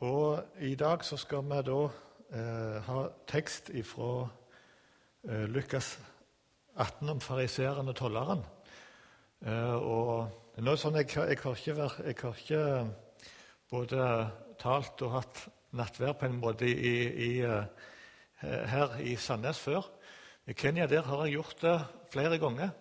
Og 0.00 0.44
I 0.64 0.74
dag 0.80 1.02
så 1.04 1.16
skal 1.20 1.42
vi 1.44 1.56
da 1.60 1.80
eh, 2.32 2.76
ha 2.86 3.00
tekst 3.28 3.66
ifra 3.76 4.22
eh, 5.28 5.44
Lukas 5.44 5.98
18 6.72 7.10
om 7.12 7.20
fariseeren 7.20 7.92
og 7.92 7.96
tolleren. 7.98 8.40
Eh, 9.44 9.74
og 9.76 10.30
det 10.54 10.62
er 10.62 10.66
noe 10.70 10.80
sånn, 10.80 10.96
jeg, 11.02 11.10
jeg, 11.12 11.36
har 11.42 11.60
ikke, 11.60 11.74
jeg 12.06 12.16
har 12.22 12.40
ikke 12.40 12.62
både 13.68 14.06
talt 14.62 15.04
og 15.04 15.12
hatt 15.18 15.42
nattverd 15.76 16.16
på 16.22 16.30
en 16.30 16.40
måte 16.46 16.64
i, 16.64 16.94
i, 17.26 17.30
eh, 17.44 18.64
her 18.72 18.96
i 19.04 19.18
Sandnes 19.20 19.60
før. 19.60 19.84
I 20.48 20.56
Kenya 20.56 20.88
der 20.88 21.04
har 21.12 21.26
jeg 21.26 21.36
gjort 21.36 21.60
det 21.66 21.76
flere 22.16 22.40
ganger. 22.40 22.72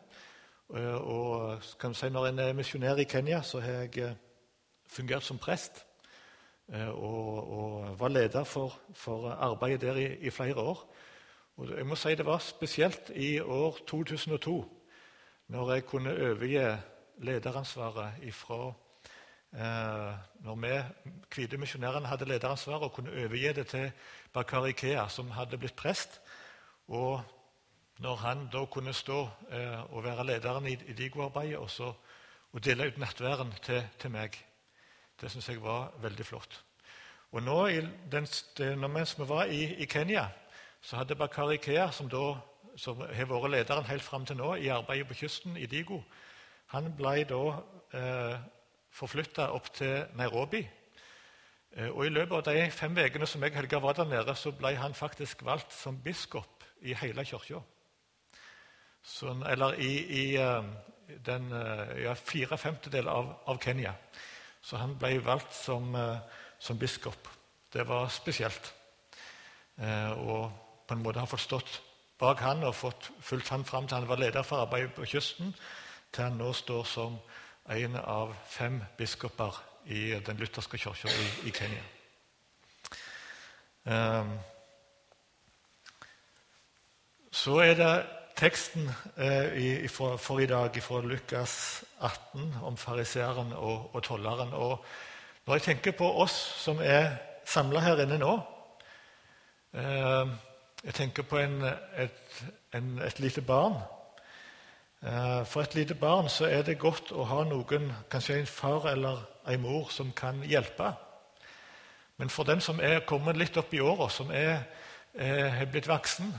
Og 0.69 1.03
og 1.03 1.69
kan 1.83 1.93
si, 1.93 2.09
Når 2.09 2.31
en 2.31 2.39
er 2.39 2.53
misjonær 2.53 2.95
i 2.95 3.09
Kenya, 3.11 3.41
så 3.41 3.59
har 3.59 3.83
jeg 3.83 4.07
eh, 4.07 4.17
fungert 4.87 5.27
som 5.27 5.37
prest. 5.37 5.83
Og, 6.69 7.49
og 7.49 7.99
var 7.99 8.11
leder 8.13 8.43
for, 8.43 8.75
for 8.93 9.31
arbeidet 9.31 9.81
der 9.81 9.95
i, 9.97 10.05
i, 10.27 10.29
flere 10.29 10.55
år. 10.55 10.83
Og 11.57 11.71
jeg 11.77 11.85
må 11.85 11.95
si 11.95 12.15
Det 12.15 12.25
var 12.25 12.37
spesielt 12.37 13.09
i 13.15 13.39
år 13.39 13.77
2002, 13.87 14.65
når 15.47 15.71
jeg 15.73 15.85
kunne 15.85 16.13
overgi 16.13 16.77
lederansvaret 17.17 18.21
ifra 18.21 18.73
eh, 19.53 20.13
Når 20.45 20.55
vi 20.55 20.83
hvite 21.35 21.57
misjonærene 21.57 22.07
hadde 22.07 22.25
lederansvaret 22.25 22.83
og 22.83 22.93
kunne 22.93 23.11
overgi 23.11 23.53
det 23.53 23.67
til 23.67 23.91
Bakar 24.33 24.65
Ikea, 24.65 25.07
som 25.09 25.31
hadde 25.31 25.57
blitt 25.57 25.75
prest. 25.75 26.21
Og 26.87 27.21
når 27.99 28.15
han 28.15 28.47
da 28.53 28.65
kunne 28.65 28.93
stå 28.93 29.29
eh, 29.51 29.93
og 29.93 30.03
være 30.03 30.25
lederen 30.25 30.67
i, 30.67 30.77
i 30.87 30.93
Digo-arbeidet 30.93 31.57
og, 31.57 31.95
dele 32.63 32.87
ut 32.87 32.97
nattværen 32.97 33.53
til, 33.61 33.83
til 33.99 34.11
meg. 34.11 34.48
Det 35.21 35.31
syns 35.31 35.49
jeg 35.49 35.61
var 35.63 35.91
veldig 36.01 36.25
flott. 36.25 36.61
Og 37.31 37.43
nå, 37.43 37.57
den, 38.11 38.27
Mens 38.89 39.19
vi 39.19 39.27
var 39.29 39.45
i, 39.45 39.63
i, 39.83 39.85
Kenya, 39.85 40.27
så 40.81 40.97
hadde 40.97 41.15
Bakari 41.15 41.57
Kea, 41.57 41.91
som, 41.91 42.09
da, 42.09 42.39
som 42.75 43.01
har 43.01 43.29
vært 43.29 43.51
lederen 43.51 43.85
helt 43.85 44.03
fram 44.03 44.25
til 44.25 44.39
nå 44.39 44.55
i 44.55 44.71
arbeidet 44.73 45.07
på 45.07 45.19
kysten 45.21 45.57
i 45.57 45.67
Digo, 45.69 46.01
han 46.73 46.91
ble 46.97 47.23
da 47.29 47.43
eh, 47.97 48.35
forflytta 48.93 49.49
opp 49.55 49.71
til 49.73 50.05
Nairobi. 50.17 50.61
Eh, 51.71 51.89
og 51.89 52.05
I 52.05 52.13
løpet 52.13 52.37
av 52.37 52.55
de 52.55 52.69
fem 52.73 52.97
ukene 52.97 53.27
som 53.27 53.43
jeg 53.43 53.55
Helga 53.57 53.79
var 53.81 53.97
der 53.97 54.09
nede, 54.09 54.35
så 54.35 54.51
ble 54.51 54.75
han 54.77 54.93
faktisk 54.93 55.43
valgt 55.45 55.73
som 55.73 55.97
biskop 56.01 56.63
i 56.81 56.93
hele 56.93 57.25
kirka. 57.25 57.61
Eller 59.49 59.79
i, 59.81 59.93
i 60.21 60.35
eh, 60.37 60.63
den 61.25 61.51
eh, 61.53 62.03
ja, 62.03 62.13
fire 62.13 62.57
femtedeler 62.57 63.11
av, 63.11 63.31
av, 63.45 63.57
Kenya. 63.61 63.93
Så 64.69 64.77
han 64.77 64.93
ble 65.01 65.15
valgt 65.25 65.55
som, 65.57 65.95
eh, 65.95 66.19
som 66.59 66.77
biskop. 66.79 67.27
Det 67.73 67.87
var 67.87 68.09
spesielt. 68.13 68.73
Og 69.79 70.51
på 70.87 70.93
en 70.93 71.03
måte 71.03 71.21
har 71.21 71.29
fått 71.29 71.39
stått 71.45 71.81
bak 72.19 72.41
han 72.43 72.63
og 72.67 72.75
fått 72.75 73.11
fulgt 73.23 73.47
han 73.53 73.63
fram 73.65 73.87
til 73.87 73.95
han 73.95 74.07
var 74.09 74.19
leder 74.19 74.43
for 74.43 74.65
arbeidet 74.65 74.93
på 74.93 75.05
kysten, 75.07 75.55
til 76.11 76.23
han 76.23 76.37
nå 76.37 76.51
står 76.53 76.83
som 76.83 77.15
en 77.69 77.95
av 77.95 78.33
fem 78.49 78.81
biskoper 78.97 79.55
i 79.85 80.19
den 80.25 80.37
lutherske 80.37 80.77
kirka 80.77 81.07
i, 81.07 81.27
i, 81.47 81.51
Kenya. 81.55 81.83
Så 87.31 87.59
er 87.63 87.73
det 87.79 88.18
teksten 88.39 88.89
eh, 89.17 89.89
for, 89.89 90.39
i 90.39 90.45
dag 90.45 90.83
fra 90.83 91.01
Lukas 91.01 91.83
18 91.99 92.55
om 92.63 92.77
fariseeren 92.77 93.51
og, 93.53 93.89
og 93.95 94.03
tolleren. 94.03 94.53
Og 94.53 94.85
når 95.45 95.59
jeg 95.59 95.61
tenker 95.61 95.97
på 95.97 96.07
oss 96.21 96.35
som 96.63 96.79
er 96.79 97.17
samla 97.45 97.83
her 97.83 98.03
inne 98.05 98.19
nå 98.21 98.33
eh, 99.73 100.31
Jeg 100.85 100.95
tenker 100.95 101.27
på 101.27 101.41
en, 101.41 101.63
et, 101.99 102.43
en, 102.73 102.99
et, 103.03 103.19
lite 103.19 103.41
barn. 103.43 103.75
Eh, 105.03 105.43
for 105.45 105.61
et 105.61 105.75
lite 105.75 105.97
barn 105.99 106.29
så 106.31 106.47
er 106.47 106.63
det 106.63 106.79
godt 106.79 107.11
å 107.11 107.25
ha 107.27 107.43
noen, 107.43 107.91
kanskje 108.11 108.39
en 108.39 108.47
far 108.47 108.87
eller 108.93 109.25
en 109.51 109.61
mor, 109.61 109.91
som 109.91 110.13
kan 110.15 110.39
hjelpe. 110.47 110.93
Men 112.15 112.31
for 112.31 112.47
den 112.47 112.63
som 112.63 112.79
er 112.79 113.03
kommet 113.07 113.35
litt 113.35 113.57
opp 113.59 113.73
i 113.75 113.83
åra, 113.83 114.07
som 114.09 114.31
er, 114.31 114.63
er 115.15 115.65
blitt 115.71 115.91
voksen, 115.91 116.31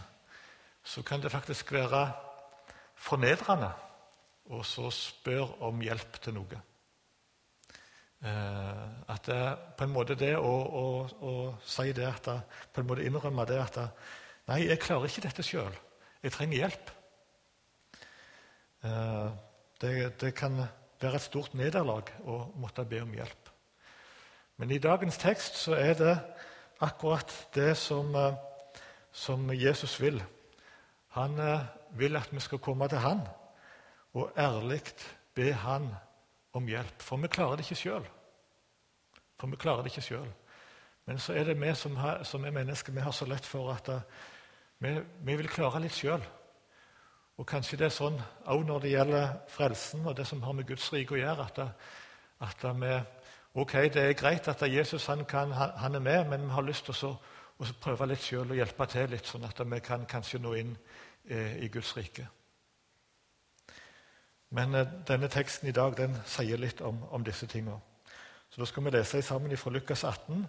så 0.85 1.03
kan 1.07 1.23
det 1.23 1.33
faktisk 1.33 1.73
være 1.73 2.05
fornedrende 3.01 3.71
å 4.51 4.63
så 4.67 4.91
spørre 4.95 5.61
om 5.69 5.83
hjelp 5.85 6.19
til 6.23 6.37
noe. 6.37 6.63
Eh, 8.21 8.87
at 9.09 9.29
det, 9.29 9.43
på 9.79 9.87
en 9.87 9.93
måte 9.95 10.17
det 10.19 10.35
å, 10.37 10.51
å, 10.51 10.87
å 11.25 11.35
si 11.65 11.93
det 11.97 12.09
at 12.09 12.27
på 12.73 12.83
en 12.83 12.89
måte 12.89 13.07
innrømme 13.07 13.47
det 13.49 13.61
at 13.63 13.79
Nei, 14.51 14.65
jeg 14.67 14.81
klarer 14.83 15.07
ikke 15.07 15.23
dette 15.23 15.45
sjøl. 15.47 15.75
Jeg 16.25 16.33
trenger 16.35 16.65
hjelp. 16.65 16.89
Eh, 18.83 19.29
det, 19.81 19.93
det, 20.19 20.33
kan 20.35 20.57
være 21.01 21.21
et 21.21 21.25
stort 21.25 21.55
nederlag 21.55 22.11
å 22.27 22.43
måtte 22.59 22.85
be 22.89 22.99
om 23.05 23.13
hjelp. 23.15 23.51
Men 24.59 24.75
i 24.75 24.81
dagens 24.83 25.21
tekst 25.21 25.61
så 25.61 25.77
er 25.79 25.95
det 26.01 26.17
akkurat 26.83 27.31
det 27.55 27.77
som, 27.79 28.11
eh, 28.17 28.83
som 29.13 29.47
Jesus 29.55 29.95
vil. 30.01 30.19
Han 31.17 31.39
eh, 31.39 31.67
vil 31.99 32.17
at 32.17 32.33
vi 32.33 32.41
skal 32.41 32.59
komme 32.59 32.89
til 32.89 33.03
han 33.03 33.21
og 34.15 34.33
ærlig 34.39 34.83
be 35.35 35.53
han 35.53 35.89
om 36.53 36.67
hjelp. 36.67 37.03
For 37.03 37.17
vi 37.17 37.29
klarer 37.29 37.57
det 37.57 37.67
ikke 37.67 37.83
sjøl. 37.83 38.07
For 39.41 39.47
vi 39.47 39.57
klarer 39.57 39.83
det 39.83 39.93
ikke 39.93 40.07
sjøl. 40.07 40.29
Men 41.07 41.19
så 41.19 41.35
er 41.35 41.45
det 41.45 41.61
vi 41.61 41.75
som, 41.75 41.97
har, 41.97 42.23
som, 42.23 42.45
er 42.45 42.51
mennesker, 42.51 42.93
vi 42.93 43.01
har 43.01 43.11
så 43.11 43.27
lett 43.27 43.47
for 43.47 43.73
at 43.73 43.89
uh, 43.89 44.01
vi, 44.79 45.01
vi, 45.25 45.37
vil 45.37 45.49
klare 45.49 45.81
litt 45.81 45.95
sjøl. 45.95 46.23
Og 47.39 47.47
kanskje 47.47 47.79
det 47.81 47.89
er 47.89 47.95
sånn 47.95 48.19
òg 48.53 48.67
når 48.67 48.83
det 48.85 48.93
gjelder 48.93 49.33
frelsen 49.49 50.05
og 50.07 50.17
det 50.17 50.27
som 50.29 50.43
har 50.43 50.55
med 50.55 50.69
Guds 50.69 50.93
rike 50.93 51.17
å 51.17 51.23
gjøre, 51.23 51.47
at, 51.47 51.63
at 52.47 52.69
vi 52.83 53.01
Ok, 53.59 53.73
det 53.91 53.99
er 53.99 54.13
greit 54.15 54.47
at 54.47 54.61
Jesus 54.71 55.09
han, 55.11 55.25
kan, 55.27 55.51
han 55.51 55.95
er 55.95 56.03
med, 56.05 56.29
men 56.31 56.45
vi 56.45 56.53
har 56.55 56.63
lyst 56.63 56.85
til 56.87 57.09
å 57.09 57.17
og 57.61 57.77
prøve 57.81 58.09
litt 58.09 58.25
sjøl 58.25 58.55
å 58.55 58.57
hjelpe 58.57 58.87
til 58.89 59.11
litt, 59.13 59.29
sånn 59.29 59.45
at 59.45 59.59
vi 59.61 59.81
kan 59.85 60.07
kanskje 60.09 60.41
nå 60.41 60.55
inn 60.57 60.73
eh, 61.29 61.59
i 61.61 61.69
Guds 61.69 61.93
rike. 61.97 62.25
Men 64.57 64.75
eh, 64.75 64.95
denne 65.09 65.29
teksten 65.29 65.69
i 65.69 65.77
dag 65.77 65.97
den 65.99 66.17
sier 66.27 66.61
litt 66.61 66.81
om, 66.81 67.03
om 67.13 67.25
disse 67.25 67.47
tingene. 67.47 67.79
Så 68.51 68.61
Da 68.61 68.67
skal 68.67 68.85
vi 68.85 68.91
lese 68.91 69.23
sammen 69.23 69.57
fra 69.57 69.71
Lukas 69.71 70.05
18, 70.05 70.47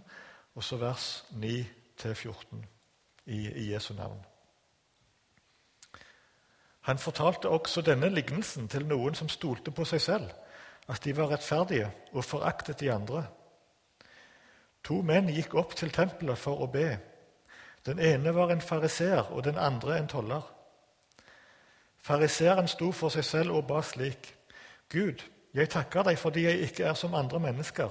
og 0.56 0.64
så 0.64 0.78
vers 0.78 1.26
9-14 1.36 2.64
i, 3.26 3.48
i 3.48 3.72
Jesu 3.74 3.94
navn. 3.94 4.24
Han 6.82 6.98
fortalte 6.98 7.50
også 7.50 7.82
denne 7.86 8.10
lignelsen 8.10 8.68
til 8.68 8.88
noen 8.90 9.16
som 9.16 9.30
stolte 9.30 9.72
på 9.72 9.86
seg 9.86 10.02
selv, 10.02 10.32
at 10.88 11.04
de 11.04 11.14
var 11.18 11.30
rettferdige 11.30 11.92
og 12.12 12.26
foraktet 12.26 12.80
de 12.80 12.90
andre. 12.92 13.28
To 14.84 15.02
menn 15.06 15.30
gikk 15.30 15.54
opp 15.60 15.76
til 15.78 15.92
tempelet 15.94 16.40
for 16.40 16.64
å 16.64 16.70
be. 16.72 16.98
Den 17.86 18.00
ene 18.00 18.34
var 18.34 18.52
en 18.54 18.62
fariseer 18.62 19.30
og 19.32 19.44
den 19.46 19.58
andre 19.58 19.98
en 19.98 20.10
toller. 20.10 20.42
Fariseeren 22.02 22.68
sto 22.70 22.92
for 22.92 23.14
seg 23.14 23.26
selv 23.26 23.58
og 23.58 23.68
ba 23.70 23.82
slik.: 23.86 24.34
Gud, 24.90 25.22
jeg 25.54 25.70
takker 25.70 26.04
deg 26.04 26.18
fordi 26.18 26.46
jeg 26.48 26.66
ikke 26.68 26.86
er 26.90 26.98
som 26.98 27.14
andre 27.16 27.40
mennesker, 27.40 27.90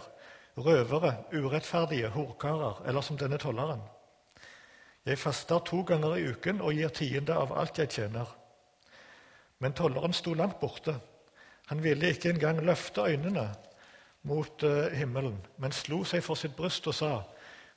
røvere, 0.57 1.15
urettferdige, 1.33 2.09
horkarer 2.09 2.83
eller 2.87 3.01
som 3.01 3.19
denne 3.19 3.39
tolleren. 3.39 3.83
Jeg 5.07 5.19
faster 5.19 5.59
to 5.65 5.83
ganger 5.83 6.17
i 6.17 6.27
uken 6.29 6.61
og 6.61 6.75
gir 6.77 6.89
tiende 6.89 7.35
av 7.35 7.53
alt 7.57 7.79
jeg 7.79 7.89
tjener. 7.89 8.27
Men 9.59 9.73
tolleren 9.73 10.13
sto 10.13 10.35
langt 10.35 10.61
borte. 10.61 10.95
Han 11.71 11.83
ville 11.83 12.11
ikke 12.11 12.35
engang 12.35 12.61
løfte 12.65 13.07
øynene 13.07 13.49
mot 14.23 14.63
uh, 14.63 14.89
himmelen, 14.93 15.39
men 15.57 15.73
slo 15.73 16.03
seg 16.05 16.25
for 16.25 16.37
sitt 16.37 16.57
bryst 16.57 16.87
og 16.91 16.97
sa, 16.97 17.13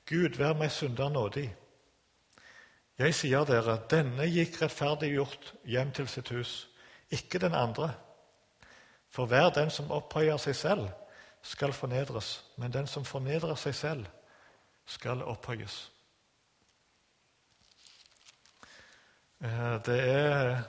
Gud, 0.09 0.35
vær 0.35 0.57
meg 0.59 0.71
synder 0.75 1.11
nådig. 1.11 1.47
Jeg 2.99 3.15
sier 3.15 3.45
dere, 3.47 3.77
denne 3.89 4.27
gikk 4.29 4.59
rettferdiggjort 4.61 5.53
hjem 5.65 5.93
til 5.95 6.09
sitt 6.11 6.29
hus, 6.35 6.51
ikke 7.13 7.39
den 7.41 7.55
andre. 7.55 7.93
For 9.13 9.29
hver 9.29 9.49
den 9.55 9.71
som 9.73 9.91
opphøyer 9.93 10.37
seg 10.41 10.57
selv, 10.57 10.91
skal 11.43 11.73
fornedres, 11.75 12.43
men 12.57 12.71
den 12.71 12.87
som 12.87 13.05
fornedrer 13.05 13.55
seg 13.59 13.75
selv, 13.75 14.05
skal 14.85 15.23
opphøyes. 15.27 15.75
Eh, 19.43 19.75
det 19.83 19.99
er 19.99 20.61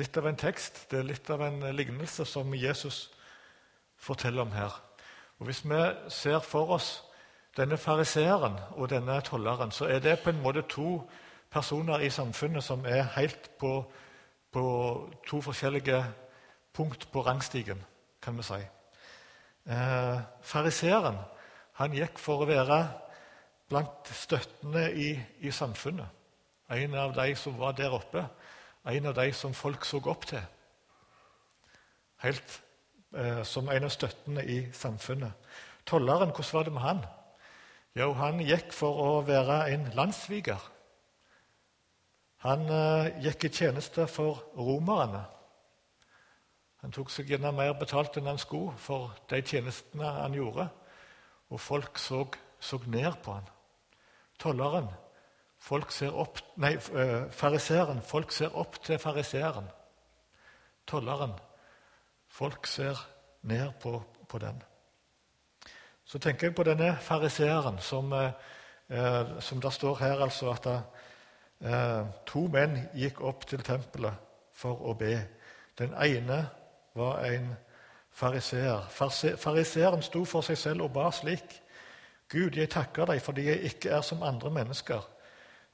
litt 0.00 0.16
av 0.16 0.28
en 0.28 0.38
tekst, 0.40 0.86
det 0.90 1.00
er 1.00 1.10
litt 1.10 1.28
av 1.30 1.44
en 1.44 1.60
lignelse 1.76 2.24
som 2.28 2.54
Jesus 2.56 3.10
forteller 4.00 4.46
om 4.46 4.52
her. 4.56 4.72
Og 5.44 5.46
Hvis 5.46 5.64
vi 5.64 5.76
ser 6.08 6.38
for 6.38 6.70
oss 6.72 7.04
denne 7.56 7.76
fariseeren 7.76 8.54
og 8.70 8.88
denne 8.90 9.20
tolleren, 9.20 9.70
så 9.70 9.84
er 9.84 9.98
det 9.98 10.22
på 10.24 10.30
en 10.30 10.40
måte 10.40 10.62
to 10.62 11.02
personer 11.52 12.00
i 12.00 12.08
samfunnet 12.10 12.64
som 12.64 12.86
er 12.88 13.02
helt 13.02 13.50
på, 13.60 13.92
på 14.52 14.64
to 15.28 15.40
forskjellige 15.44 16.00
punkt 16.72 17.12
på 17.12 17.20
rangstigen, 17.20 17.84
kan 18.22 18.38
vi 18.38 18.42
si. 18.42 18.62
Eh, 19.68 20.18
fariseeren 20.40 21.20
han 21.76 21.92
gikk 21.92 22.18
for 22.18 22.40
å 22.40 22.48
være 22.48 22.80
blant 23.68 24.16
støttene 24.16 24.88
i, 24.92 25.12
i, 25.44 25.50
samfunnet. 25.50 26.08
En 26.72 26.94
av 26.94 27.12
de 27.20 27.36
som 27.36 27.60
var 27.60 27.76
der 27.76 27.92
oppe. 27.92 28.24
En 28.88 29.12
av 29.12 29.20
de 29.20 29.32
som 29.32 29.52
folk 29.52 29.84
så 29.84 30.00
opp 30.08 30.24
til. 30.24 30.40
Helt 32.24 32.63
som 33.46 33.68
en 33.70 33.84
av 33.86 33.92
støttene 33.94 34.42
i 34.42 34.56
samfunnet. 34.74 35.32
Tolleren, 35.86 36.32
hvordan 36.34 36.52
var 36.52 36.64
det 36.66 36.72
med 36.72 36.82
han? 36.82 37.02
Jo, 37.94 38.08
han 38.18 38.40
gikk 38.42 38.72
for 38.74 38.98
å 38.98 39.10
være 39.22 39.58
en 39.70 39.84
landssviker. 39.94 40.62
Han 42.44 42.66
eh, 42.68 43.12
gikk 43.24 43.46
i 43.46 43.52
tjeneste 43.54 44.04
for 44.10 44.42
romerne. 44.58 45.22
Han 46.82 46.92
tok 46.92 47.12
seg 47.12 47.30
gjerne 47.32 47.54
mer 47.56 47.72
betalt 47.80 48.18
enn 48.20 48.28
han 48.28 48.40
skulle 48.40 48.74
for 48.82 49.14
de 49.30 49.40
tjenestene 49.40 50.10
han 50.18 50.36
gjorde. 50.36 50.66
Og 51.54 51.62
folk 51.62 52.00
så, 52.02 52.24
så 52.60 52.80
ned 52.84 53.14
på 53.24 53.38
han. 53.38 53.48
Tolleren. 54.42 54.90
Folk 55.64 55.94
ser 55.94 56.12
opp 56.12 56.42
Nei, 56.60 56.74
eh, 56.76 57.30
fariseeren. 57.32 58.02
Folk 58.04 58.34
ser 58.34 58.52
opp 58.60 58.76
til 58.84 59.00
fariseeren. 59.00 59.70
Tolleren. 60.90 61.32
Folk 62.34 62.66
ser 62.66 62.98
ned 63.42 63.72
på, 63.82 64.02
på 64.28 64.38
den. 64.38 64.62
Så 66.04 66.18
tenker 66.18 66.48
jeg 66.48 66.54
på 66.54 66.64
denne 66.66 66.96
fariseeren 67.00 67.78
som, 67.78 68.12
eh, 68.12 68.32
eh 68.90 69.40
som 69.40 69.60
det 69.60 69.72
står 69.72 69.94
her 70.00 70.22
altså 70.22 70.50
at 70.50 70.66
eh, 70.66 72.06
to 72.26 72.48
menn 72.48 72.88
gikk 72.94 73.20
opp 73.20 73.46
til 73.46 73.62
tempelet 73.62 74.14
for 74.52 74.82
å 74.82 74.94
be. 74.98 75.14
Den 75.78 75.94
ene 75.94 76.48
var 76.94 77.22
en 77.24 77.54
fariseer. 78.10 78.82
Fariseeren 79.36 80.02
sto 80.02 80.24
for 80.24 80.42
seg 80.42 80.58
selv 80.58 80.82
og 80.88 80.92
ba 80.92 81.10
slik.: 81.10 81.62
Gud, 82.28 82.56
jeg 82.56 82.70
takker 82.70 83.06
deg 83.06 83.22
fordi 83.22 83.46
jeg 83.46 83.62
ikke 83.62 83.90
er 83.90 84.00
som 84.00 84.22
andre 84.22 84.50
mennesker, 84.50 85.06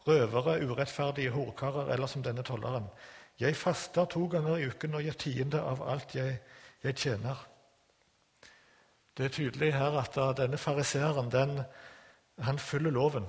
røvere, 0.06 0.60
urettferdige 0.66 1.30
horkarer 1.30 1.92
eller 1.92 2.06
som 2.06 2.22
denne 2.22 2.42
tolleren. 2.42 2.86
Jeg 3.40 3.56
faster 3.56 4.04
to 4.04 4.26
ganger 4.28 4.56
i 4.56 4.66
uken 4.68 4.94
og 4.94 5.02
gir 5.06 5.16
tiende 5.16 5.62
av 5.64 5.80
alt 5.88 6.14
jeg, 6.14 6.40
jeg 6.84 6.96
tjener. 6.96 7.46
Det 9.16 9.24
er 9.24 9.36
tydelig 9.36 9.72
her 9.74 9.96
at 10.00 10.18
denne 10.36 10.58
fariseeren 10.60 11.32
han 12.40 12.58
følger 12.58 12.92
loven. 12.92 13.26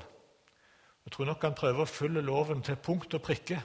Jeg 1.06 1.12
tror 1.12 1.26
nok 1.26 1.46
han 1.48 1.56
prøver 1.58 1.84
å 1.84 1.90
følge 1.90 2.22
loven 2.22 2.62
til 2.62 2.76
punkt 2.76 3.14
og 3.18 3.24
prikke. 3.26 3.62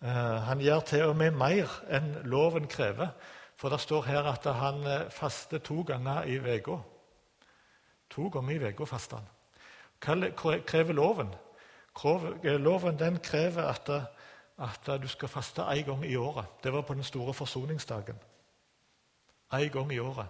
Eh, 0.00 0.38
han 0.46 0.62
gjør 0.64 0.80
til 0.88 1.04
og 1.10 1.18
med 1.20 1.36
mer 1.36 1.68
enn 1.92 2.14
loven 2.24 2.68
krever. 2.70 3.10
For 3.60 3.68
det 3.68 3.82
står 3.82 4.06
her 4.08 4.30
at 4.30 4.46
han 4.56 4.80
eh, 4.88 5.10
faster 5.12 5.60
to 5.60 5.82
ganger 5.84 6.24
i 6.24 6.38
uka. 6.40 6.78
To 8.10 8.30
ganger 8.32 8.56
i 8.56 8.72
uka 8.72 8.88
faster 8.88 9.20
han. 9.20 9.28
Hva 10.00 10.56
krever 10.64 10.96
loven? 10.96 11.34
Eh, 12.00 12.56
loven 12.56 12.96
den 12.98 13.20
krever 13.20 13.68
at, 13.68 13.92
at 14.60 15.02
du 15.02 15.08
skal 15.08 15.28
faste 15.28 15.62
én 15.62 15.84
gang 15.84 16.04
i 16.04 16.16
året. 16.16 16.44
Det 16.62 16.72
var 16.72 16.82
på 16.82 16.94
den 16.94 17.04
store 17.04 17.34
forsoningsdagen. 17.34 18.18
Én 19.52 19.68
gang 19.68 19.92
i 19.92 19.98
året. 19.98 20.26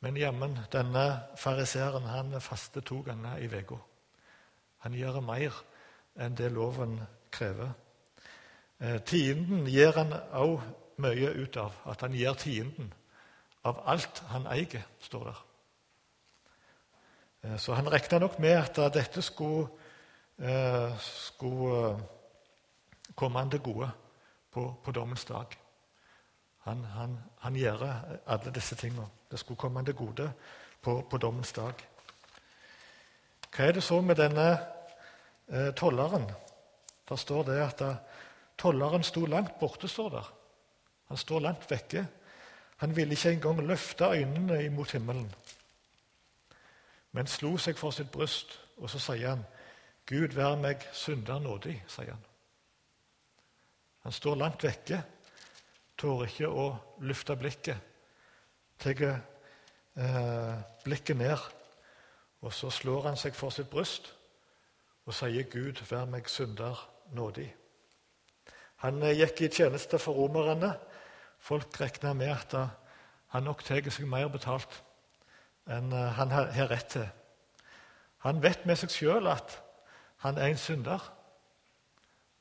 Men 0.00 0.16
jammen, 0.16 0.58
denne 0.72 1.22
fariseeren 1.36 2.02
han 2.02 2.40
faster 2.40 2.80
to 2.80 3.00
ganger 3.00 3.36
i 3.36 3.46
uka. 3.46 3.76
Han 4.78 4.94
gjør 4.94 5.20
mer 5.20 5.54
enn 6.16 6.36
det 6.38 6.52
loven 6.52 7.00
krever. 7.32 7.72
Eh, 8.80 9.00
tienden 9.02 9.66
gir 9.66 9.92
han 9.96 10.12
òg 10.32 10.60
mye 11.02 11.32
ut 11.34 11.56
av. 11.56 11.74
At 11.86 12.00
han 12.00 12.14
gir 12.14 12.34
tienden 12.38 12.92
av 13.66 13.82
alt 13.86 14.22
han 14.30 14.46
eier, 14.46 14.86
står 15.00 15.24
der. 15.24 15.42
Eh, 17.42 17.56
så 17.58 17.74
han 17.74 17.90
regna 17.90 18.18
nok 18.18 18.38
med 18.38 18.54
at 18.58 18.94
dette 18.94 19.22
skulle, 19.22 19.68
eh, 20.38 20.94
skulle 20.98 21.98
komme 23.18 23.42
han 23.42 23.50
til 23.50 23.62
gode 23.64 23.90
på, 24.54 24.64
på 24.84 24.94
dommens 24.94 25.24
dag. 25.28 25.58
Han, 26.68 26.84
han, 26.94 27.18
han, 27.42 27.56
gjør 27.56 27.84
alle 28.26 28.52
disse 28.54 28.76
tingene. 28.78 29.08
Det 29.30 29.38
skulle 29.38 29.58
komme 29.58 29.80
han 29.80 29.88
til 29.88 29.96
gode 29.98 30.30
på, 30.82 31.00
på 31.10 31.18
dommens 31.18 31.52
dag. 31.52 31.74
Hva 33.48 33.66
er 33.66 33.74
det 33.74 33.82
så 33.82 34.00
med 34.04 34.20
denne 34.20 34.46
eh, 35.48 35.72
tolleren? 35.74 36.28
Der 37.08 37.16
står 37.16 37.42
det 37.48 37.60
at 37.64 37.82
Tolleren 38.58 39.02
sto 39.02 39.26
langt 39.26 39.58
borte, 39.60 39.88
står 39.88 40.08
der. 40.10 40.32
Han 41.08 41.16
står 41.16 41.40
langt 41.40 41.70
vekke. 41.70 42.06
Han 42.76 42.96
ville 42.96 43.14
ikke 43.14 43.30
engang 43.32 43.60
løfte 43.66 44.04
øynene 44.04 44.64
imot 44.64 44.92
himmelen, 44.92 45.34
men 47.12 47.26
slo 47.26 47.56
seg 47.58 47.78
for 47.78 47.90
sitt 47.90 48.10
bryst, 48.10 48.60
og 48.76 48.90
så 48.90 48.98
sier 48.98 49.28
han, 49.28 49.46
'Gud, 50.06 50.34
vær 50.34 50.54
meg 50.56 50.86
synder 50.92 51.38
nådig', 51.38 51.82
sier 51.88 52.12
han. 52.12 52.24
Han 54.08 54.14
står 54.16 54.38
langt 54.40 54.62
vekke, 54.64 55.02
tårer 56.00 56.30
ikke 56.30 56.48
å 56.48 56.62
løfte 57.04 57.34
blikket. 57.36 57.82
Tar 58.80 59.02
eh, 59.04 60.54
blikket 60.80 61.18
ned, 61.20 61.42
og 62.40 62.54
så 62.56 62.70
slår 62.72 63.10
han 63.10 63.18
seg 63.20 63.36
for 63.36 63.52
sitt 63.52 63.68
bryst 63.68 64.08
og 65.04 65.12
sier, 65.12 65.44
'Gud, 65.44 65.82
vær 65.90 66.08
meg 66.08 66.24
synder 66.32 66.80
nådig'. 67.12 67.52
Han 68.80 69.02
eh, 69.02 69.12
gikk 69.12 69.42
i 69.44 69.50
tjeneste 69.58 70.00
for 70.00 70.16
romerne. 70.16 70.72
Folk 71.36 71.76
regna 71.76 72.14
med 72.16 72.32
at 72.32 72.56
eh, 72.56 72.72
han 73.36 73.44
nok 73.44 73.60
tar 73.60 73.92
seg 73.92 74.08
mer 74.08 74.32
betalt 74.32 74.80
enn 75.68 75.92
eh, 75.92 76.16
han 76.16 76.32
har 76.32 76.48
rett 76.72 76.94
til. 76.96 77.04
Han 78.24 78.40
vet 78.40 78.64
med 78.64 78.80
seg 78.80 78.88
sjøl 78.88 79.28
at 79.36 79.60
han 80.24 80.40
er 80.40 80.48
en 80.48 80.64
synder. 80.64 81.12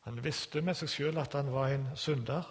Han 0.07 0.21
visste 0.24 0.62
med 0.63 0.77
seg 0.80 0.88
sjøl 0.88 1.18
at 1.19 1.33
han 1.36 1.50
var 1.51 1.74
en 1.74 1.89
synder. 2.00 2.45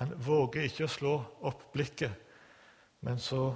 Han 0.00 0.14
våger 0.24 0.64
ikke 0.64 0.86
å 0.86 0.92
slå 0.94 1.12
opp 1.44 1.66
blikket, 1.74 2.14
men 3.04 3.20
så 3.20 3.50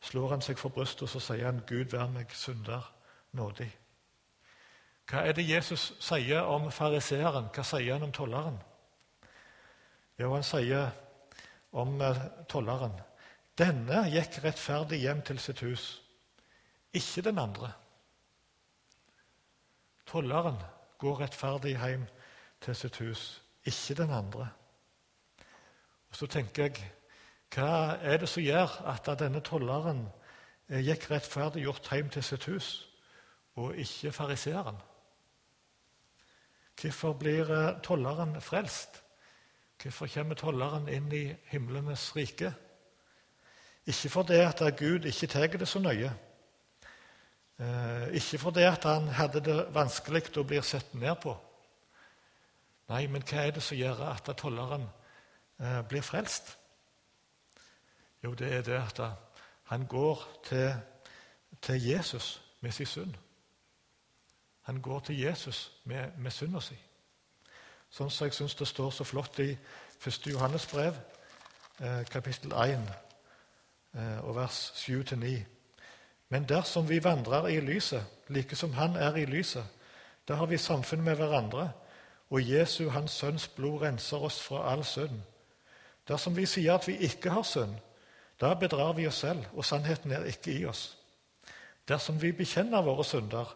slår 0.00 0.30
han 0.32 0.44
seg 0.44 0.56
for 0.56 0.72
brystet 0.72 1.04
og 1.04 1.10
så 1.12 1.20
sier 1.20 1.50
han, 1.50 1.60
'Gud, 1.68 1.92
vær 1.92 2.08
meg 2.08 2.32
synder 2.32 2.88
nådig'. 3.36 3.68
Hva 5.10 5.26
er 5.28 5.36
det 5.36 5.44
Jesus 5.44 5.92
sier 6.00 6.48
om 6.48 6.70
fariseeren? 6.72 7.52
Hva 7.52 7.64
sier 7.66 7.92
han 7.92 8.08
om 8.08 8.12
tolleren? 8.16 8.56
Jo, 10.16 10.32
han 10.32 10.46
sier 10.46 10.88
om 11.76 12.00
eh, 12.00 12.24
tolleren 12.48 12.96
denne 13.60 14.06
gikk 14.08 14.40
rettferdig 14.46 15.02
hjem 15.02 15.20
til 15.28 15.38
sitt 15.38 15.60
hus, 15.60 16.00
ikke 16.96 17.26
den 17.28 17.38
andre. 17.38 17.74
Tolleren 20.08 20.56
går 21.02 21.20
rettferdig 21.26 21.76
hjem 21.76 22.06
til 22.62 22.76
sitt 22.76 22.98
hus, 23.02 23.42
ikke 23.64 23.94
den 24.02 24.10
andre. 24.10 24.48
Og 26.10 26.16
Så 26.16 26.26
tenker 26.26 26.62
jeg 26.62 26.92
hva 27.52 27.98
er 28.00 28.16
det 28.22 28.28
som 28.28 28.42
gjør 28.42 28.78
at 28.88 29.08
denne 29.20 29.40
tolleren 29.44 30.06
eh, 30.68 30.80
gikk 30.80 31.10
rettferdig 31.10 31.66
gjort 31.66 31.90
hjem 31.92 32.08
til 32.08 32.24
sitt 32.24 32.44
hus, 32.48 32.70
og 33.56 33.76
ikke 33.76 34.12
fariseeren? 34.12 34.80
Hvorfor 36.80 37.12
blir 37.12 37.52
eh, 37.52 37.80
tolleren 37.82 38.40
frelst? 38.40 39.02
Hvorfor 39.82 40.06
kommer 40.06 40.38
tolleren 40.38 40.88
inn 40.88 41.12
i 41.12 41.24
himlenes 41.50 42.12
rike? 42.16 42.52
Ikke 43.86 44.08
fordi 44.08 44.38
at 44.40 44.62
Gud 44.78 45.04
ikke 45.04 45.26
tar 45.26 45.46
det 45.58 45.68
så 45.68 45.80
nøye. 45.82 46.12
Eh, 47.58 48.12
ikke 48.14 48.38
fordi 48.38 48.62
at 48.62 48.84
han 48.84 49.08
hadde 49.08 49.40
det 49.44 49.74
vanskelig 49.74 50.36
og 50.36 50.46
blir 50.46 50.62
sett 50.62 50.94
ned 50.94 51.14
på. 51.22 51.36
Nei, 52.92 53.06
men 53.08 53.22
hva 53.24 53.46
er 53.46 53.54
det 53.56 53.62
som 53.64 53.78
gjør 53.78 54.02
at 54.10 54.26
tolleren 54.36 54.82
eh, 55.56 55.80
blir 55.88 56.04
frelst? 56.04 56.58
Jo, 58.20 58.34
det 58.36 58.50
er 58.52 58.62
det 58.66 58.76
at 58.76 59.00
han 59.72 59.86
går 59.88 60.26
til, 60.44 60.74
til 61.62 61.86
Jesus 61.86 62.42
med 62.60 62.72
sin 62.72 62.86
synd. 62.86 63.14
Han 64.62 64.82
går 64.82 65.00
til 65.00 65.20
Jesus 65.20 65.72
med, 65.84 66.18
med 66.18 66.30
synda 66.30 66.60
si. 66.60 66.76
Sånn 67.88 68.12
som 68.12 68.28
jeg 68.28 68.36
syns 68.36 68.58
det 68.60 68.68
står 68.68 68.92
så 68.92 69.04
flott 69.08 69.40
i 69.40 69.54
1. 69.54 70.28
Johannes 70.28 70.66
brev, 70.68 70.98
eh, 71.80 72.02
kapittel 72.12 72.52
1, 72.52 72.90
eh, 73.94 74.18
og 74.20 74.36
vers 74.36 74.58
7-9. 74.76 75.38
Men 76.28 76.48
dersom 76.48 76.88
vi 76.88 77.00
vandrer 77.04 77.48
i 77.48 77.60
lyset, 77.60 78.04
like 78.28 78.56
som 78.56 78.72
Han 78.72 78.96
er 78.96 79.16
i 79.16 79.24
lyset, 79.24 79.64
da 80.28 80.34
har 80.34 80.46
vi 80.46 80.58
samfunn 80.58 81.02
med 81.02 81.16
hverandre, 81.16 81.70
og 82.32 82.50
Jesu, 82.50 82.88
Hans 82.88 83.12
Sønns 83.12 83.48
blod, 83.48 83.82
renser 83.82 84.22
oss 84.24 84.40
fra 84.40 84.64
all 84.72 84.84
synd. 84.88 85.18
Dersom 86.08 86.36
vi 86.36 86.46
sier 86.48 86.74
at 86.74 86.86
vi 86.88 86.96
ikke 87.04 87.30
har 87.30 87.44
synd, 87.44 87.74
da 88.40 88.54
bedrar 88.56 88.94
vi 88.96 89.06
oss 89.06 89.20
selv, 89.20 89.44
og 89.52 89.64
sannheten 89.64 90.12
er 90.16 90.24
ikke 90.24 90.54
i 90.54 90.64
oss. 90.64 90.96
Dersom 91.88 92.22
vi 92.22 92.32
bekjenner 92.32 92.82
våre 92.82 93.04
synder, 93.04 93.52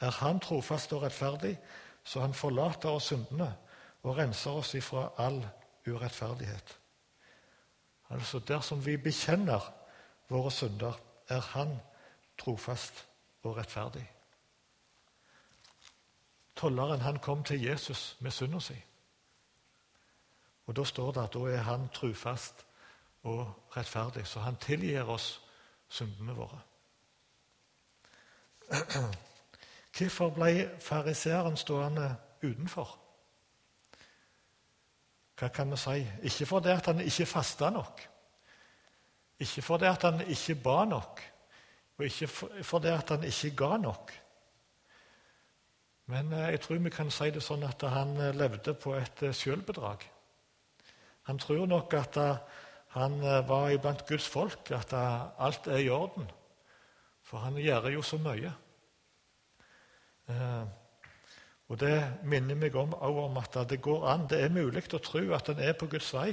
er 0.00 0.10
Han 0.20 0.40
trofast 0.40 0.92
og 0.92 1.02
rettferdig, 1.02 1.56
så 2.04 2.20
Han 2.20 2.34
forlater 2.34 2.90
oss 2.90 3.08
syndene 3.08 3.54
og 4.02 4.16
renser 4.16 4.50
oss 4.50 4.74
ifra 4.74 5.08
all 5.18 5.40
urettferdighet. 5.88 6.78
Altså 8.10 8.38
dersom 8.38 8.86
vi 8.86 8.96
bekjenner 8.96 9.72
våre 10.28 10.50
synder, 10.50 10.92
er 11.28 11.40
Han 11.40 11.78
trofast 12.38 13.06
og 13.42 13.56
rettferdig. 13.56 14.04
Tolleren 16.60 17.00
han 17.00 17.18
kom 17.18 17.44
til 17.44 17.62
Jesus 17.62 18.16
med 18.20 18.30
synda 18.30 18.60
si. 18.60 18.76
Og 20.66 20.76
Da 20.76 20.84
står 20.84 21.12
det 21.12 21.22
at 21.22 21.34
da 21.34 21.38
er 21.38 21.62
han 21.66 21.88
trufast 21.94 22.66
og 23.22 23.54
rettferdig, 23.76 24.26
så 24.26 24.40
han 24.40 24.56
tilgir 24.56 25.08
oss 25.08 25.40
syndene 25.88 26.36
våre. 26.36 26.60
Hvorfor 29.98 30.30
ble 30.30 30.70
fariseeren 30.80 31.56
stående 31.56 32.14
utenfor? 32.42 32.94
Hva 35.40 35.48
kan 35.48 35.70
vi 35.72 35.76
si? 35.80 36.06
Ikke 36.22 36.46
fordi 36.46 36.76
han 36.84 37.00
ikke 37.00 37.26
fasta 37.26 37.70
nok. 37.70 38.00
Ikke 39.40 39.62
fordi 39.62 39.84
han 40.02 40.20
ikke 40.28 40.54
ba 40.54 40.84
nok, 40.84 41.20
og 41.98 42.04
ikke 42.04 42.28
fordi 42.62 42.88
han 43.08 43.24
ikke 43.24 43.56
ga 43.56 43.76
nok. 43.76 44.12
Men 46.10 46.32
eh, 46.32 46.50
jeg 46.54 46.62
tror 46.64 46.82
vi 46.84 46.92
kan 46.94 47.12
si 47.14 47.30
det 47.30 47.42
sånn 47.44 47.64
at 47.68 47.84
han 47.94 48.16
eh, 48.18 48.34
levde 48.36 48.74
på 48.74 48.96
et 48.98 49.22
sjølbedrag. 49.36 50.04
Han 51.30 51.38
tror 51.38 51.66
nok 51.70 51.94
at 51.94 52.16
han 52.96 53.20
var 53.46 53.68
iblant 53.70 54.02
Guds 54.08 54.26
folk, 54.26 54.72
at 54.74 54.90
alt 54.96 55.68
er 55.70 55.84
i 55.84 55.90
orden. 55.94 56.26
For 57.22 57.44
han 57.44 57.60
gjør 57.60 57.86
jo 57.94 58.02
så 58.02 58.18
mye. 58.18 58.50
Og 61.70 61.78
Det 61.78 61.94
minner 62.26 62.58
meg 62.58 62.74
om, 62.74 62.94
om 62.98 63.36
at 63.38 63.60
det 63.70 63.78
går 63.82 64.08
an, 64.10 64.26
det 64.26 64.40
er 64.42 64.50
mulig 64.50 64.82
å 64.90 64.98
tro 64.98 65.22
at 65.36 65.52
en 65.52 65.62
er 65.62 65.76
på 65.78 65.86
Guds 65.86 66.10
vei, 66.16 66.32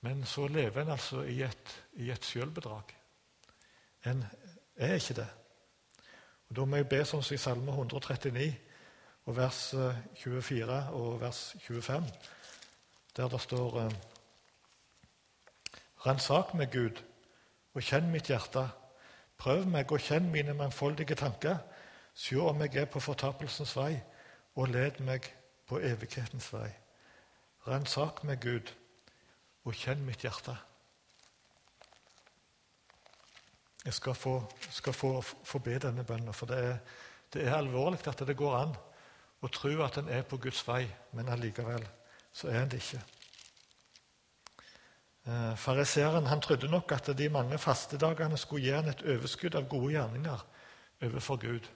men 0.00 0.24
så 0.24 0.46
lever 0.48 0.82
en 0.82 0.94
altså 0.94 1.26
i 1.28 1.42
et, 1.44 1.74
i 2.00 2.08
et 2.14 2.24
sjølbedrag. 2.24 2.94
En 4.08 4.24
er 4.76 4.96
ikke 4.96 5.18
det. 5.20 5.28
Og 6.48 6.56
Da 6.56 6.64
må 6.64 6.76
jeg 6.76 6.88
be 6.88 7.02
sånn 7.04 7.22
som 7.26 7.34
i 7.34 7.40
Salme 7.40 7.72
139, 7.72 8.50
og 9.26 9.36
vers 9.36 9.60
24 10.22 10.62
eh, 10.62 10.90
og 10.94 11.20
vers 11.20 11.40
25, 11.66 12.06
der 13.16 13.28
det 13.32 13.40
står 13.42 13.80
eh, 13.82 13.96
Ransak 16.06 16.54
meg, 16.54 16.70
Gud, 16.70 17.02
og 17.74 17.82
kjenn 17.82 18.12
mitt 18.12 18.30
hjerte. 18.30 18.68
Prøv 19.36 19.66
meg 19.68 19.90
og 19.92 20.00
kjenn 20.00 20.30
mine 20.32 20.54
mangfoldige 20.54 21.18
tanker 21.18 21.58
Se 22.16 22.38
om 22.40 22.62
jeg 22.64 22.76
er 22.80 22.86
på 22.88 23.00
fortapelsens 23.00 23.74
vei, 23.76 23.98
og 24.56 24.70
led 24.72 25.02
meg 25.04 25.26
på 25.68 25.76
evighetens 25.84 26.48
vei. 26.52 26.70
Ransak 27.66 28.22
meg, 28.24 28.40
Gud, 28.40 28.72
og 29.68 29.76
kjenn 29.76 30.00
mitt 30.06 30.24
hjerte. 30.24 30.54
Jeg 33.86 33.94
skal 33.94 34.14
få, 34.18 34.34
skal 34.70 34.92
få, 34.92 35.10
få 35.22 35.58
be 35.62 35.78
denne 35.78 36.04
bønnen, 36.04 36.34
for 36.34 36.50
det 36.50 36.58
er, 36.58 36.78
det 37.32 37.44
er, 37.46 37.54
alvorlig 37.54 38.02
at 38.10 38.24
det 38.26 38.36
går 38.36 38.56
an 38.58 38.74
å 39.42 39.50
tro 39.52 39.70
at 39.84 40.00
en 40.00 40.10
er 40.10 40.26
på 40.26 40.40
Guds 40.42 40.64
vei, 40.66 40.82
men 41.14 41.30
allikevel 41.30 41.84
så 42.34 42.50
er 42.50 42.64
en 42.64 42.72
det 42.72 42.82
ikke. 42.82 43.02
Eh, 45.26 45.54
Fariseeren 45.56 46.28
trodde 46.42 46.70
nok 46.70 46.92
at 46.92 47.12
de 47.18 47.28
mange 47.30 47.58
fastedagene 47.58 48.36
skulle 48.36 48.66
gi 48.66 48.74
han 48.74 48.90
et 48.90 49.06
overskudd 49.06 49.54
av 49.54 49.68
gode 49.70 49.94
gjerninger 49.94 50.46
overfor 51.06 51.40
Gud 51.46 51.70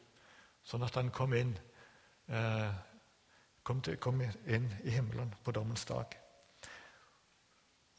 sånn 0.66 0.84
at 0.86 0.96
han 0.98 1.10
kom 1.14 1.34
inn, 1.34 1.54
eh, 2.28 2.70
kom, 3.62 3.80
til, 3.82 3.96
kom 4.02 4.20
inn 4.22 4.68
i 4.84 4.96
himmelen 4.96 5.32
på 5.44 5.54
dommens 5.56 5.84
dag. 5.88 6.19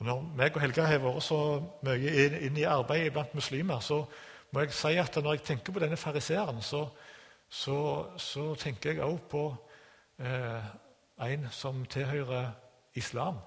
Og 0.01 0.07
når 0.07 0.21
meg 0.33 0.55
og 0.55 0.63
Helga 0.63 0.87
har 0.89 0.97
vært 0.97 1.21
så 1.21 1.37
mye 1.85 2.11
inn, 2.41 2.55
i 2.57 2.63
arbeidet 2.65 3.13
blant 3.13 3.35
muslimer, 3.37 3.83
så 3.85 3.99
må 4.49 4.63
jeg 4.63 4.73
si 4.73 4.95
at 4.97 5.19
når 5.21 5.35
jeg 5.37 5.43
tenker 5.45 5.75
på 5.75 5.83
denne 5.83 5.97
fariseeren, 5.97 6.61
så, 6.65 6.87
så, 7.45 7.75
så, 8.17 8.47
tenker 8.55 8.95
jeg 8.95 9.03
også 9.05 9.27
på 9.29 9.43
eh, 10.25 10.71
en 11.29 11.45
som 11.53 11.85
tilhører 11.85 12.49
islam. 12.97 13.37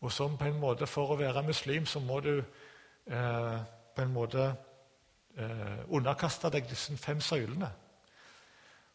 Og 0.00 0.12
som 0.12 0.40
på 0.40 0.48
en 0.48 0.58
måte, 0.60 0.86
For 0.86 1.12
å 1.12 1.20
være 1.20 1.44
muslim 1.44 1.84
så 1.86 2.00
må 2.00 2.20
du 2.24 2.38
eh, 2.40 3.56
på 3.94 4.02
en 4.08 4.16
måte 4.16 4.54
eh, 5.36 5.80
underkaste 5.88 6.48
deg 6.48 6.64
disse 6.70 6.96
fem 6.96 7.20
søylene. 7.20 7.74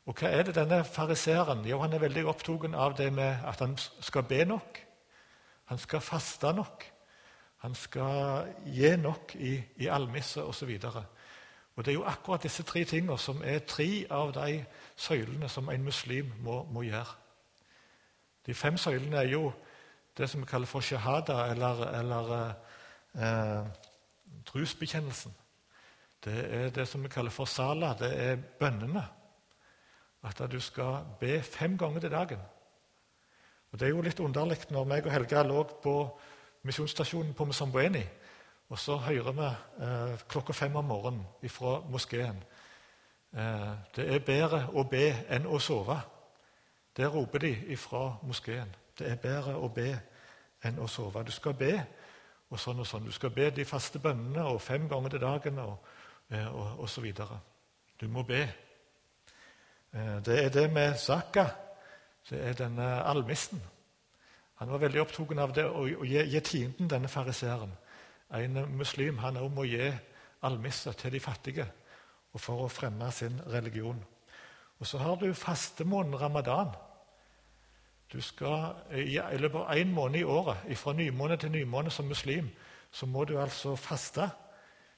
Og 0.10 0.18
hva 0.18 0.34
er 0.34 0.50
det 0.50 0.58
denne 0.58 0.82
fariseeren 0.84 1.68
Jo, 1.70 1.84
han 1.86 1.94
er 1.94 2.02
veldig 2.02 2.26
opptatt 2.26 2.74
av 2.74 2.98
det 2.98 3.14
med 3.14 3.46
at 3.46 3.62
han 3.62 3.78
skal 3.78 4.26
be 4.26 4.42
nok. 4.46 4.88
Han 5.72 5.80
skal 5.80 6.02
faste 6.04 6.50
nok. 6.54 6.84
Han 7.64 7.76
skal 7.76 8.50
gi 8.66 8.90
nok 9.00 9.36
i, 9.40 9.54
i 9.76 9.88
almisse 9.88 10.44
osv. 10.44 10.80
Og 11.76 11.86
Det 11.86 11.92
er 11.92 11.94
jo 11.94 12.04
akkurat 12.04 12.44
disse 12.44 12.64
tre 12.64 12.84
tingene 12.84 13.16
som 13.18 13.40
er 13.44 13.64
tre 13.64 14.06
av 14.12 14.34
de 14.36 14.66
søylene 14.96 15.50
som 15.50 15.70
en 15.72 15.84
muslim 15.84 16.34
må, 16.44 16.64
må 16.64 16.84
gjøre. 16.84 17.16
De 18.46 18.54
fem 18.54 18.78
søylene 18.78 19.18
er 19.18 19.32
jo 19.32 19.54
det 20.18 20.30
som 20.30 20.42
vi 20.42 20.52
kaller 20.52 20.68
for 20.68 20.84
shahada, 20.84 21.46
eller, 21.54 21.88
eller 22.00 22.54
eh, 23.16 23.66
trosbekjennelsen. 24.46 25.32
Det 26.26 26.40
er 26.54 26.70
det 26.70 26.88
som 26.88 27.04
vi 27.04 27.10
kaller 27.10 27.32
for 27.32 27.46
sala, 27.46 27.96
det 28.00 28.12
er 28.20 28.36
bønnene 28.60 29.08
at 30.28 30.44
du 30.52 30.60
skal 30.60 31.06
be 31.20 31.40
fem 31.42 31.78
ganger 31.78 32.00
til 32.00 32.12
dagen. 32.12 32.44
Og 33.72 33.80
Det 33.80 33.88
er 33.88 33.90
jo 33.90 34.02
litt 34.02 34.20
underlig 34.20 34.58
når 34.70 34.88
meg 34.88 35.06
og 35.06 35.14
Helga 35.14 35.44
lå 35.44 35.64
på 35.84 35.96
misjonsstasjonen 36.68 37.34
på 37.34 37.46
Msambweni, 37.46 38.04
og 38.70 38.80
så 38.80 38.98
hører 38.98 39.32
vi 39.32 39.48
eh, 39.86 40.20
klokka 40.28 40.54
fem 40.54 40.76
om 40.76 40.86
morgenen 40.86 41.50
fra 41.50 41.80
moskeen. 41.90 42.44
Eh, 43.34 43.72
det 43.96 44.08
er 44.08 44.26
bedre 44.26 44.66
å 44.76 44.84
be 44.84 45.08
enn 45.30 45.48
å 45.48 45.60
sove. 45.60 45.98
Det 46.96 47.08
roper 47.08 47.40
de 47.40 47.78
fra 47.78 48.18
moskeen. 48.28 48.76
Det 48.98 49.08
er 49.08 49.20
bedre 49.20 49.56
å 49.56 49.70
be 49.72 49.90
enn 50.64 50.80
å 50.80 50.88
sove. 50.88 51.24
Du 51.24 51.32
skal 51.32 51.56
be 51.56 51.74
og 52.52 52.60
sånn 52.60 52.84
og 52.84 52.88
sånn. 52.88 53.08
Du 53.08 53.16
skal 53.16 53.32
be 53.36 53.50
de 53.56 53.66
faste 53.66 54.00
bønnene 54.00 54.44
og 54.52 54.62
fem 54.62 54.88
ganger 54.92 55.16
til 55.16 55.24
dagen 55.24 55.60
og, 55.64 55.78
eh, 56.30 56.48
og, 56.48 56.80
og 56.84 56.90
så 56.90 57.02
videre. 57.02 57.40
Du 58.00 58.08
må 58.12 58.24
be. 58.28 58.42
Eh, 59.94 60.18
det 60.26 60.40
er 60.46 60.50
det 60.50 60.68
med 60.74 61.00
Zakka. 61.00 61.48
Det 62.30 62.40
er 62.48 62.54
denne 62.54 62.88
almisten. 63.04 63.62
Han 64.62 64.70
var 64.70 64.84
veldig 64.84 65.02
opptatt 65.02 65.40
av 65.42 65.54
det 65.58 65.66
å 65.66 65.88
gi, 66.06 66.20
gi 66.22 66.42
tienden, 66.46 66.90
denne 66.90 67.10
fariseeren. 67.10 67.72
En 68.32 68.60
muslim 68.78 69.18
han 69.24 69.40
òg 69.42 69.50
må 69.52 69.66
gi 69.66 69.90
almisser 70.46 70.94
til 70.98 71.12
de 71.16 71.20
fattige 71.20 71.66
og 72.32 72.40
for 72.40 72.64
å 72.64 72.70
fremme 72.72 73.10
sin 73.12 73.42
religion. 73.52 73.98
Og 74.80 74.88
Så 74.88 74.98
har 74.98 75.16
du 75.16 75.34
fastemåneden 75.34 76.20
ramadan. 76.20 76.72
Du 78.14 78.22
skal, 78.22 78.76
I 78.92 79.38
løpet 79.38 79.60
av 79.60 79.78
én 79.78 79.92
måned 79.94 80.20
i 80.20 80.24
året, 80.24 80.78
fra 80.78 80.94
nymåned 80.94 81.38
til 81.38 81.52
nymåned 81.52 81.92
som 81.92 82.06
muslim, 82.06 82.50
så 82.92 83.06
må 83.06 83.24
du 83.26 83.40
altså 83.40 83.76
faste. 83.76 84.30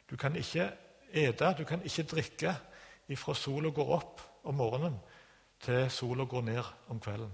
Du 0.10 0.16
kan 0.18 0.36
ikke 0.36 0.72
ete, 1.14 1.56
du 1.58 1.64
kan 1.64 1.82
ikke 1.84 2.04
drikke 2.04 2.56
ifra 3.08 3.34
sola 3.34 3.70
går 3.70 3.96
opp 3.96 4.22
om 4.44 4.56
morgenen 4.56 5.00
til 5.64 5.90
sola 5.92 6.26
går 6.28 6.42
ned 6.42 6.64
om 6.92 7.00
kvelden. 7.00 7.32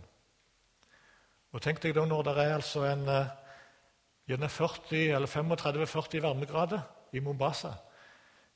Og 1.52 1.62
Tenk 1.62 1.82
deg 1.82 1.96
da 1.98 2.06
når 2.06 2.28
det 2.28 2.36
er 2.38 2.54
altså 2.54 2.84
en 2.86 3.08
eh, 3.10 3.32
gjerne 4.30 4.50
40 4.50 5.16
eller 5.18 5.28
35-40 5.28 6.22
varmegrader 6.22 6.82
i 7.18 7.22
Mombasa. 7.26 7.72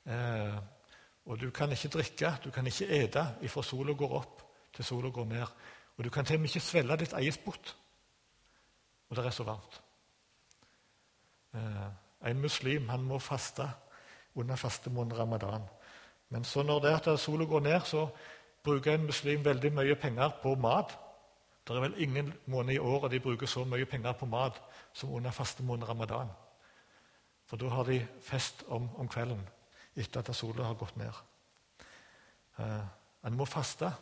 Eh, 0.06 0.58
og 1.26 1.40
du 1.40 1.48
kan 1.50 1.72
ikke 1.72 1.88
drikke, 1.88 2.34
du 2.44 2.50
kan 2.54 2.66
ikke 2.66 2.86
ete 3.02 3.24
ifra 3.42 3.62
sola 3.62 3.96
går 3.98 4.18
opp 4.20 4.42
til 4.76 4.84
sola 4.84 5.10
går 5.10 5.26
ned. 5.32 5.46
Og 5.96 6.04
du 6.04 6.10
kan 6.10 6.24
til 6.24 6.36
og 6.36 6.44
med 6.44 6.52
ikke 6.52 6.60
svelge 6.60 7.00
ditt 7.02 7.16
eget 7.18 7.34
spott. 7.34 7.76
Og 9.10 9.16
det 9.16 9.26
er 9.26 9.34
så 9.34 9.46
varmt. 9.46 9.80
Eh, 11.54 11.88
en 12.30 12.40
muslim 12.40 12.88
han 12.88 13.02
må 13.02 13.18
faste 13.18 13.66
under 14.34 14.56
fastemåneden 14.56 15.18
ramadan. 15.18 15.66
Men 16.28 16.44
så 16.44 16.62
når 16.62 16.80
det 16.80 16.90
er 16.90 17.10
at 17.10 17.20
sola 17.20 17.44
går 17.44 17.60
ned, 17.60 17.80
så 17.80 18.06
bruker 18.64 18.94
en 18.94 19.06
muslim 19.06 19.44
veldig 19.44 19.72
mye 19.72 19.94
penger 19.94 20.30
på 20.42 20.54
mat. 20.54 20.98
Det 21.68 21.76
er 21.76 21.80
vel 21.80 22.02
ingen 22.02 22.32
måned 22.46 22.74
i 22.74 22.78
året 22.78 23.12
de 23.12 23.20
bruker 23.20 23.46
så 23.46 23.64
mye 23.64 23.84
penger 23.84 24.12
på 24.12 24.26
mat 24.26 24.60
som 24.92 25.14
under 25.14 25.30
fastemåneden 25.30 25.88
ramadan. 25.88 26.28
For 27.46 27.56
da 27.56 27.68
har 27.68 27.84
de 27.84 28.06
fest 28.22 28.64
om, 28.68 28.88
om 28.96 29.08
kvelden 29.08 29.40
etter 29.96 30.20
at 30.20 30.36
sola 30.36 30.64
har 30.64 30.74
gått 30.74 30.96
ned. 30.96 31.12
Eh, 32.58 32.84
en 33.24 33.36
må 33.36 33.44
faste. 33.44 33.92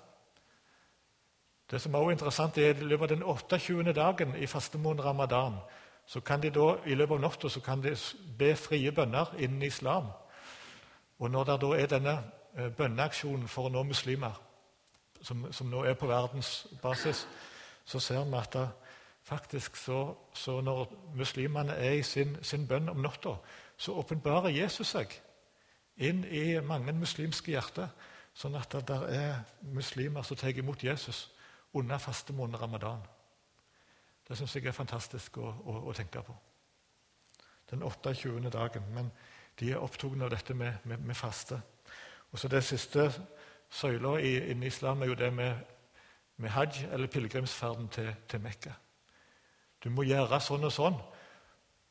Det 1.70 1.80
som 1.80 1.94
er 1.94 2.10
interessant, 2.10 2.58
er 2.58 2.70
at 2.70 2.82
i 2.82 2.86
løpet 2.86 3.10
av 3.10 3.16
den 3.16 3.22
28. 3.22 3.92
dagen 3.92 4.36
i 4.36 4.46
fastemåneden 4.46 5.04
ramadan 5.04 5.58
så 6.06 6.20
kan 6.20 6.42
de 6.42 6.50
da, 6.50 6.76
i 6.86 6.94
løpet 6.94 7.14
av 7.14 7.20
natta 7.20 7.76
be 8.38 8.56
frie 8.56 8.92
bønner 8.92 9.34
innen 9.38 9.62
islam. 9.62 10.10
Og 11.18 11.30
når 11.30 11.44
det 11.44 11.60
da 11.60 11.66
er 11.66 11.86
denne 11.86 12.16
eh, 12.56 12.68
bønneaksjonen 12.68 13.48
for 13.48 13.66
å 13.66 13.72
nå 13.72 13.82
muslimer, 13.82 14.34
som, 15.22 15.46
som 15.52 15.70
nå 15.70 15.84
er 15.84 15.94
på 15.94 16.06
verdensbasis, 16.10 17.26
så 17.84 18.00
ser 18.00 18.24
vi 18.24 18.38
at 18.38 18.56
faktisk 19.22 19.76
så, 19.76 20.14
så, 20.34 20.60
når 20.60 20.92
muslimene 21.14 21.72
er 21.72 21.92
i 21.92 22.02
sin, 22.02 22.36
sin 22.42 22.66
bønn 22.68 22.88
om 22.88 23.02
natta, 23.02 23.36
så 23.76 23.92
åpenbarer 23.92 24.54
Jesus 24.54 24.94
seg 24.94 25.14
inn 25.96 26.24
i 26.24 26.60
mange 26.60 26.92
muslimske 26.92 27.52
hjerter 27.52 27.88
sånn 28.34 28.56
at 28.56 28.74
det 28.88 28.98
er 29.12 29.42
muslimer 29.74 30.24
som 30.24 30.36
tar 30.36 30.56
imot 30.56 30.84
Jesus 30.84 31.26
under 31.76 31.98
faste 31.98 32.32
måned 32.32 32.60
ramadan. 32.60 33.02
Det 34.28 34.38
syns 34.38 34.54
jeg 34.56 34.66
er 34.66 34.76
fantastisk 34.76 35.38
å, 35.38 35.50
å, 35.64 35.76
å, 35.90 35.92
tenke 35.92 36.22
på. 36.24 36.34
Den 37.70 37.82
28. 37.82 38.50
dagen. 38.52 38.86
Men 38.94 39.10
de 39.58 39.72
er 39.72 39.82
opptatt 39.82 40.22
av 40.22 40.30
dette 40.32 40.54
med, 40.54 40.78
med, 40.84 41.02
med, 41.04 41.16
faste. 41.16 41.60
Og 42.32 42.38
så 42.38 42.48
Det 42.48 42.62
siste 42.64 43.10
søyla 43.72 44.18
innen 44.20 44.68
islam 44.68 45.02
er 45.02 45.06
jo 45.10 45.14
det 45.18 45.32
med, 45.32 45.54
med 46.36 46.50
hajj, 46.50 46.84
eller 46.92 47.06
pilegrimsferden 47.06 47.88
til, 47.88 48.14
til 48.28 48.40
Mekka. 48.40 48.72
Du 49.84 49.90
må 49.90 50.04
gjøre 50.06 50.40
sånn 50.40 50.68
og 50.68 50.72
sånn. 50.72 50.98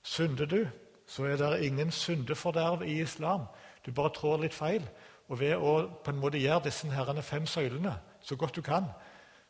Synder 0.02 0.46
du, 0.46 0.62
så 1.08 1.26
er 1.28 1.38
det 1.42 1.66
ingen 1.66 1.92
syndeforderv 1.92 2.86
i 2.88 3.02
islam. 3.02 3.50
Du 3.86 3.92
bare 3.92 4.14
trår 4.16 4.46
litt 4.46 4.56
feil. 4.56 4.86
Og 5.28 5.40
ved 5.40 5.58
å 5.58 5.74
på 6.04 6.12
en 6.12 6.20
måte 6.22 6.40
gjøre 6.40 6.68
disse 6.68 6.90
herrene 6.92 7.24
fem 7.24 7.46
søylene 7.48 7.96
så 8.22 8.36
godt 8.36 8.56
du 8.56 8.62
kan, 8.62 8.86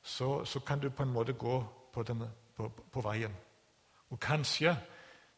så, 0.02 0.46
så 0.46 0.60
kan 0.60 0.80
du 0.80 0.90
på 0.90 1.04
en 1.04 1.14
måte 1.14 1.34
gå 1.34 1.58
på, 1.94 2.04
den, 2.04 2.24
på, 2.58 2.70
på, 2.92 3.02
veien. 3.02 3.34
Og 4.10 4.20
kanskje, 4.20 4.76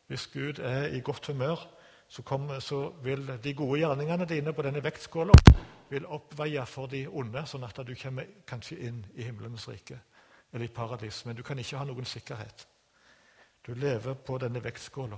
hvis 0.08 0.28
Gud 0.28 0.60
er 0.60 0.94
i 0.94 1.02
godt 1.02 1.28
humør, 1.28 1.64
så, 2.14 2.22
kom, 2.22 2.46
så 2.62 2.92
vil 3.02 3.26
de 3.44 3.54
gode 3.58 3.80
gjerningene 3.82 4.28
dine 4.30 4.54
på 4.54 4.62
denne 4.62 4.84
vektskåla 4.86 5.34
oppveie 6.02 6.66
for 6.66 6.90
de 6.90 7.04
onde, 7.08 7.42
sånn 7.46 7.66
at 7.66 7.80
du 7.86 7.94
kommer 7.98 8.30
kanskje 8.50 8.78
inn 8.88 9.02
i 9.16 9.26
himmelens 9.28 9.68
rike 9.70 10.00
eller 10.54 10.66
i 10.66 10.74
paradis. 10.74 11.24
Men 11.26 11.36
du 11.36 11.44
kan 11.46 11.60
ikke 11.60 11.78
ha 11.78 11.86
noen 11.86 12.06
sikkerhet. 12.06 12.68
Du 13.66 13.74
lever 13.74 14.14
på 14.14 14.38
denne 14.42 14.62
vektskåla. 14.64 15.18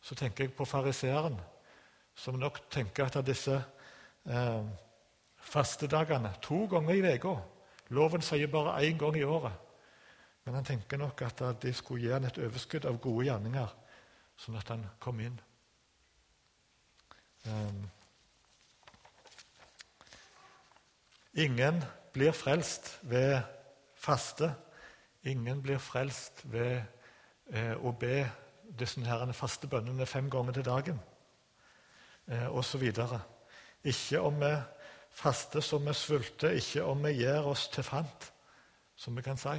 Så 0.00 0.14
tenker 0.14 0.44
jeg 0.44 0.54
på 0.56 0.66
fariseeren, 0.68 1.38
som 2.14 2.38
nok 2.38 2.60
tenker 2.70 3.08
at 3.08 3.26
disse 3.26 3.56
eh, 3.56 4.68
fastedagene 5.36 6.34
to 6.42 6.66
ganger 6.70 6.94
i 6.94 7.14
uka 7.16 7.36
Loven 7.96 8.20
sier 8.20 8.50
bare 8.52 8.82
én 8.84 8.98
gang 8.98 9.16
i 9.16 9.24
året. 9.24 9.52
Men 10.44 10.54
han 10.54 10.64
tenker 10.64 10.98
nok 11.00 11.22
at 11.22 11.40
de 11.62 11.72
skulle 11.72 12.02
gi 12.02 12.12
han 12.12 12.24
et 12.24 12.38
overskudd 12.38 12.84
av 12.84 13.00
gode 13.00 13.24
gjerninger, 13.24 13.68
sånn 14.36 14.58
at 14.60 14.68
han 14.68 14.84
kom 15.00 15.20
inn. 15.24 15.38
Um, 17.48 17.90
ingen 21.32 21.84
blir 22.12 22.32
frelst 22.32 22.98
ved 23.02 23.40
faste. 23.94 24.54
Ingen 25.22 25.62
blir 25.62 25.78
frelst 25.78 26.42
ved 26.52 26.82
eh, 27.52 27.74
å 27.80 27.92
be 27.92 28.26
disse 28.78 29.00
herrene 29.06 29.36
faste 29.36 29.68
bønnene 29.70 30.06
fem 30.06 30.28
ganger 30.30 30.58
til 30.58 30.66
dagen 30.66 31.00
eh, 32.28 32.48
osv. 32.52 32.84
Ikke 33.84 34.20
om 34.20 34.40
vi 34.42 34.52
faster 35.10 35.64
som 35.64 35.86
vi 35.86 35.94
sulter, 35.96 36.58
ikke 36.58 36.84
om 36.84 37.02
vi 37.06 37.16
gir 37.22 37.48
oss 37.48 37.68
til 37.72 37.86
fant, 37.86 38.30
som 38.96 39.16
vi 39.16 39.24
kan 39.24 39.40
si. 39.40 39.56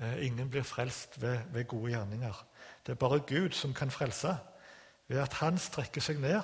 Eh, 0.00 0.26
ingen 0.26 0.50
blir 0.50 0.66
frelst 0.66 1.20
ved, 1.22 1.38
ved, 1.54 1.68
gode 1.70 1.94
gjerninger. 1.94 2.44
Det 2.86 2.96
er 2.96 3.02
bare 3.04 3.22
Gud 3.26 3.54
som 3.54 3.74
kan 3.74 3.90
frelse, 3.90 4.36
ved 5.08 5.22
at 5.22 5.38
Han 5.38 5.58
strekker 5.58 6.02
seg 6.02 6.18
ned 6.20 6.42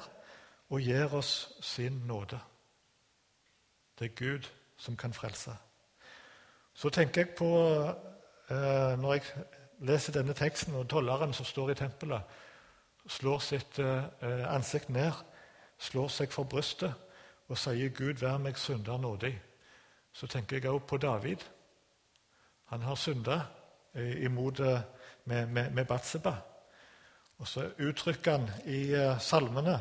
og 0.72 0.80
gir 0.80 1.12
oss 1.14 1.52
sin 1.60 2.02
nåde. 2.08 2.38
Det 3.98 4.10
er 4.10 4.14
Gud 4.16 4.48
som 4.76 4.96
kan 4.96 5.12
frelse. 5.12 5.52
Så 6.74 6.88
tenker 6.88 7.20
jeg 7.20 7.34
på, 7.36 7.50
eh, 8.50 9.00
når 9.00 9.12
jeg 9.12 9.22
leser 9.78 10.12
denne 10.12 10.32
teksten, 10.32 10.74
og 10.74 10.88
tolleren 10.88 11.32
som 11.32 11.44
står 11.44 11.70
i 11.70 11.74
tempelet, 11.74 12.22
slår 13.06 13.38
sitt 13.38 13.78
eh, 13.78 14.54
ansikt 14.54 14.88
ned, 14.88 15.12
slår 15.78 16.08
seg 16.08 16.32
for 16.32 16.44
brystet 16.44 16.94
og 17.48 17.58
sier 17.58 17.88
'Gud, 17.88 18.14
vær 18.14 18.38
meg 18.38 18.56
synder 18.56 18.98
nådig', 18.98 19.38
så 20.12 20.26
tenker 20.26 20.56
jeg 20.56 20.70
også 20.70 20.86
på 20.86 20.96
David. 20.96 21.36
Han 22.64 22.82
har 22.82 22.94
synda 22.94 23.40
imot 23.94 24.60
eh, 24.60 24.80
med, 25.24 25.46
med, 25.46 25.70
med 25.70 25.84
Batseba. 25.84 26.34
Og 27.38 27.48
så 27.48 27.70
uttrykker 27.78 28.38
han 28.38 28.50
i 28.64 28.94
uh, 28.94 29.18
salmene 29.18 29.80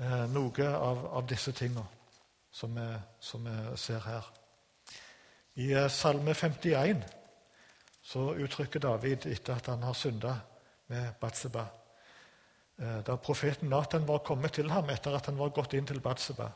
uh, 0.00 0.24
noe 0.32 0.68
av, 0.68 1.04
av 1.18 1.26
disse 1.28 1.52
tingene 1.52 1.84
som 2.52 2.74
vi, 2.76 2.86
som 3.20 3.44
vi, 3.44 3.76
ser 3.76 4.00
her. 4.06 4.30
I 5.54 5.72
uh, 5.74 5.88
Salme 5.88 6.34
51 6.34 7.04
så 8.02 8.32
uttrykker 8.34 8.82
David 8.82 9.26
etter 9.26 9.54
at 9.56 9.70
han 9.70 9.82
har 9.86 9.94
synda 9.94 10.34
med 10.90 11.14
Batseba. 11.20 11.66
Da 13.06 13.14
profeten 13.20 13.68
Natan 13.70 14.08
var 14.08 14.24
kommet 14.26 14.56
til 14.56 14.70
ham 14.72 14.88
etter 14.90 15.14
at 15.14 15.28
han 15.28 15.38
var 15.38 15.52
gått 15.54 15.76
inn 15.78 15.86
til 15.86 16.00
Batseba, 16.02 16.48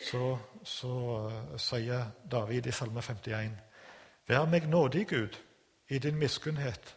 så, 0.00 0.38
så 0.64 0.92
uh, 1.26 1.56
sier 1.58 2.12
David 2.30 2.66
i 2.66 2.72
Salme 2.72 3.02
51.: 3.02 3.56
Vær 4.28 4.46
meg 4.46 4.68
nådig, 4.68 5.06
Gud, 5.08 5.36
i 5.88 5.98
din 5.98 6.16
miskunnhet. 6.18 6.96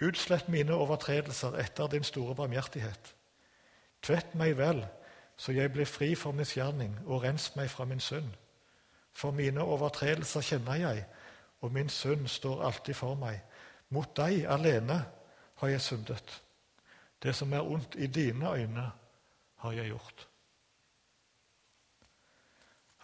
Utslett 0.00 0.48
mine 0.48 0.74
overtredelser 0.74 1.58
etter 1.58 1.86
din 1.86 2.04
store 2.04 2.34
barmhjertighet. 2.34 3.14
Tvett 4.04 4.34
meg 4.36 4.58
vel, 4.58 4.82
så 5.36 5.52
jeg 5.56 5.72
blir 5.72 5.88
fri 5.88 6.12
for 6.14 6.36
misgjerning, 6.36 6.98
og 7.06 7.22
rens 7.24 7.54
meg 7.56 7.70
fra 7.72 7.86
min 7.88 8.00
synd. 8.00 8.28
For 9.14 9.32
mine 9.32 9.62
overtredelser 9.62 10.44
kjenner 10.44 10.80
jeg, 10.82 11.04
og 11.64 11.72
min 11.72 11.88
synd 11.88 12.28
står 12.28 12.66
alltid 12.68 12.94
for 12.94 13.16
meg. 13.16 13.40
Mot 13.88 14.10
deg 14.16 14.44
alene 14.50 15.00
har 15.62 15.68
jeg 15.72 15.80
syndet. 15.80 16.40
Det 17.22 17.32
som 17.34 17.52
er 17.52 17.64
ondt 17.64 17.96
i 17.96 18.06
dine 18.06 18.50
øyne, 18.52 18.90
har 19.56 19.72
jeg 19.72 19.86
gjort. 19.88 20.26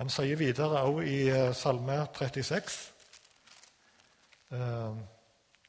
Han 0.01 0.11
sier 0.13 0.37
videre 0.37 0.83
òg 0.89 1.03
i 1.09 1.29
eh, 1.29 1.55
Salme 1.57 1.97
36 2.17 2.77
eh, 4.53 5.01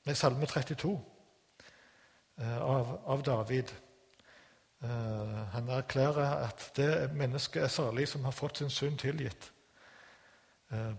Nei, 0.07 0.15
Salme 0.15 0.47
32 0.47 0.91
eh, 2.39 2.59
av, 2.63 2.93
av 3.11 3.23
David. 3.27 3.71
Han 4.81 5.67
erklærer 5.69 6.47
at 6.47 6.71
det 6.75 7.11
mennesket 7.13 7.63
er 7.63 7.67
salig 7.67 8.07
som 8.09 8.23
har 8.25 8.33
fått 8.33 8.57
sin 8.57 8.69
synd 8.69 8.97
tilgitt. 8.97 9.51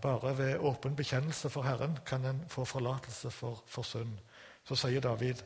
Bare 0.03 0.37
ved 0.39 0.59
åpen 0.59 0.95
bekjennelse 0.97 1.51
for 1.51 1.67
Herren 1.67 1.99
kan 2.07 2.25
en 2.25 2.45
få 2.49 2.65
forlatelse 2.65 3.31
for, 3.31 3.65
for 3.67 3.83
synd. 3.83 4.19
Så 4.65 4.79
sier 4.79 5.01
David.: 5.01 5.43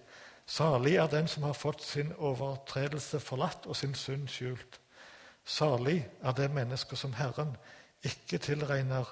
Salig 0.47 0.97
er 0.97 1.07
den 1.07 1.29
som 1.29 1.43
har 1.43 1.53
fått 1.53 1.83
sin 1.83 2.13
overtredelse 2.19 3.21
forlatt 3.21 3.67
og 3.67 3.77
sin 3.77 3.95
synd 3.95 4.29
skjult. 4.29 4.81
Salig 5.45 6.09
er 6.23 6.33
det 6.33 6.51
mennesket 6.51 6.99
som 6.99 7.13
Herren 7.13 7.57
ikke 8.03 8.39
tilregner 8.39 9.07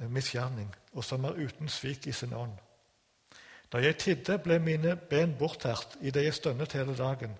eh, 0.00 0.08
misgjerning, 0.08 0.74
og 0.92 1.04
som 1.04 1.24
er 1.24 1.38
uten 1.38 1.68
svik 1.68 2.06
i 2.06 2.12
sin 2.12 2.32
ånd. 2.32 2.54
Da 3.72 3.78
jeg 3.82 3.98
tidde, 3.98 4.38
ble 4.38 4.58
mine 4.62 4.96
ben 4.96 5.34
bortært 5.38 5.98
idet 6.00 6.24
jeg 6.24 6.34
stønnet 6.34 6.72
hele 6.72 6.94
dagen. 6.96 7.34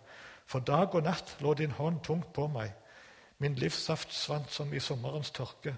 For 0.46 0.58
dag 0.58 0.94
og 0.94 1.02
natt 1.02 1.36
lå 1.40 1.54
din 1.54 1.70
hånd 1.70 2.00
tungt 2.06 2.32
på 2.32 2.46
meg. 2.46 2.72
Min 3.38 3.54
livssaft 3.54 4.14
svant 4.14 4.52
som 4.52 4.72
i 4.72 4.80
sommerens 4.80 5.30
tørke. 5.30 5.76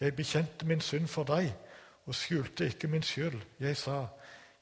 Jeg 0.00 0.16
bekjente 0.16 0.66
min 0.66 0.80
synd 0.80 1.06
for 1.08 1.28
deg 1.28 1.52
og 2.06 2.14
skjulte 2.14 2.66
ikke 2.66 2.88
min 2.88 3.02
skyld. 3.02 3.38
Jeg 3.60 3.76
sa, 3.76 4.06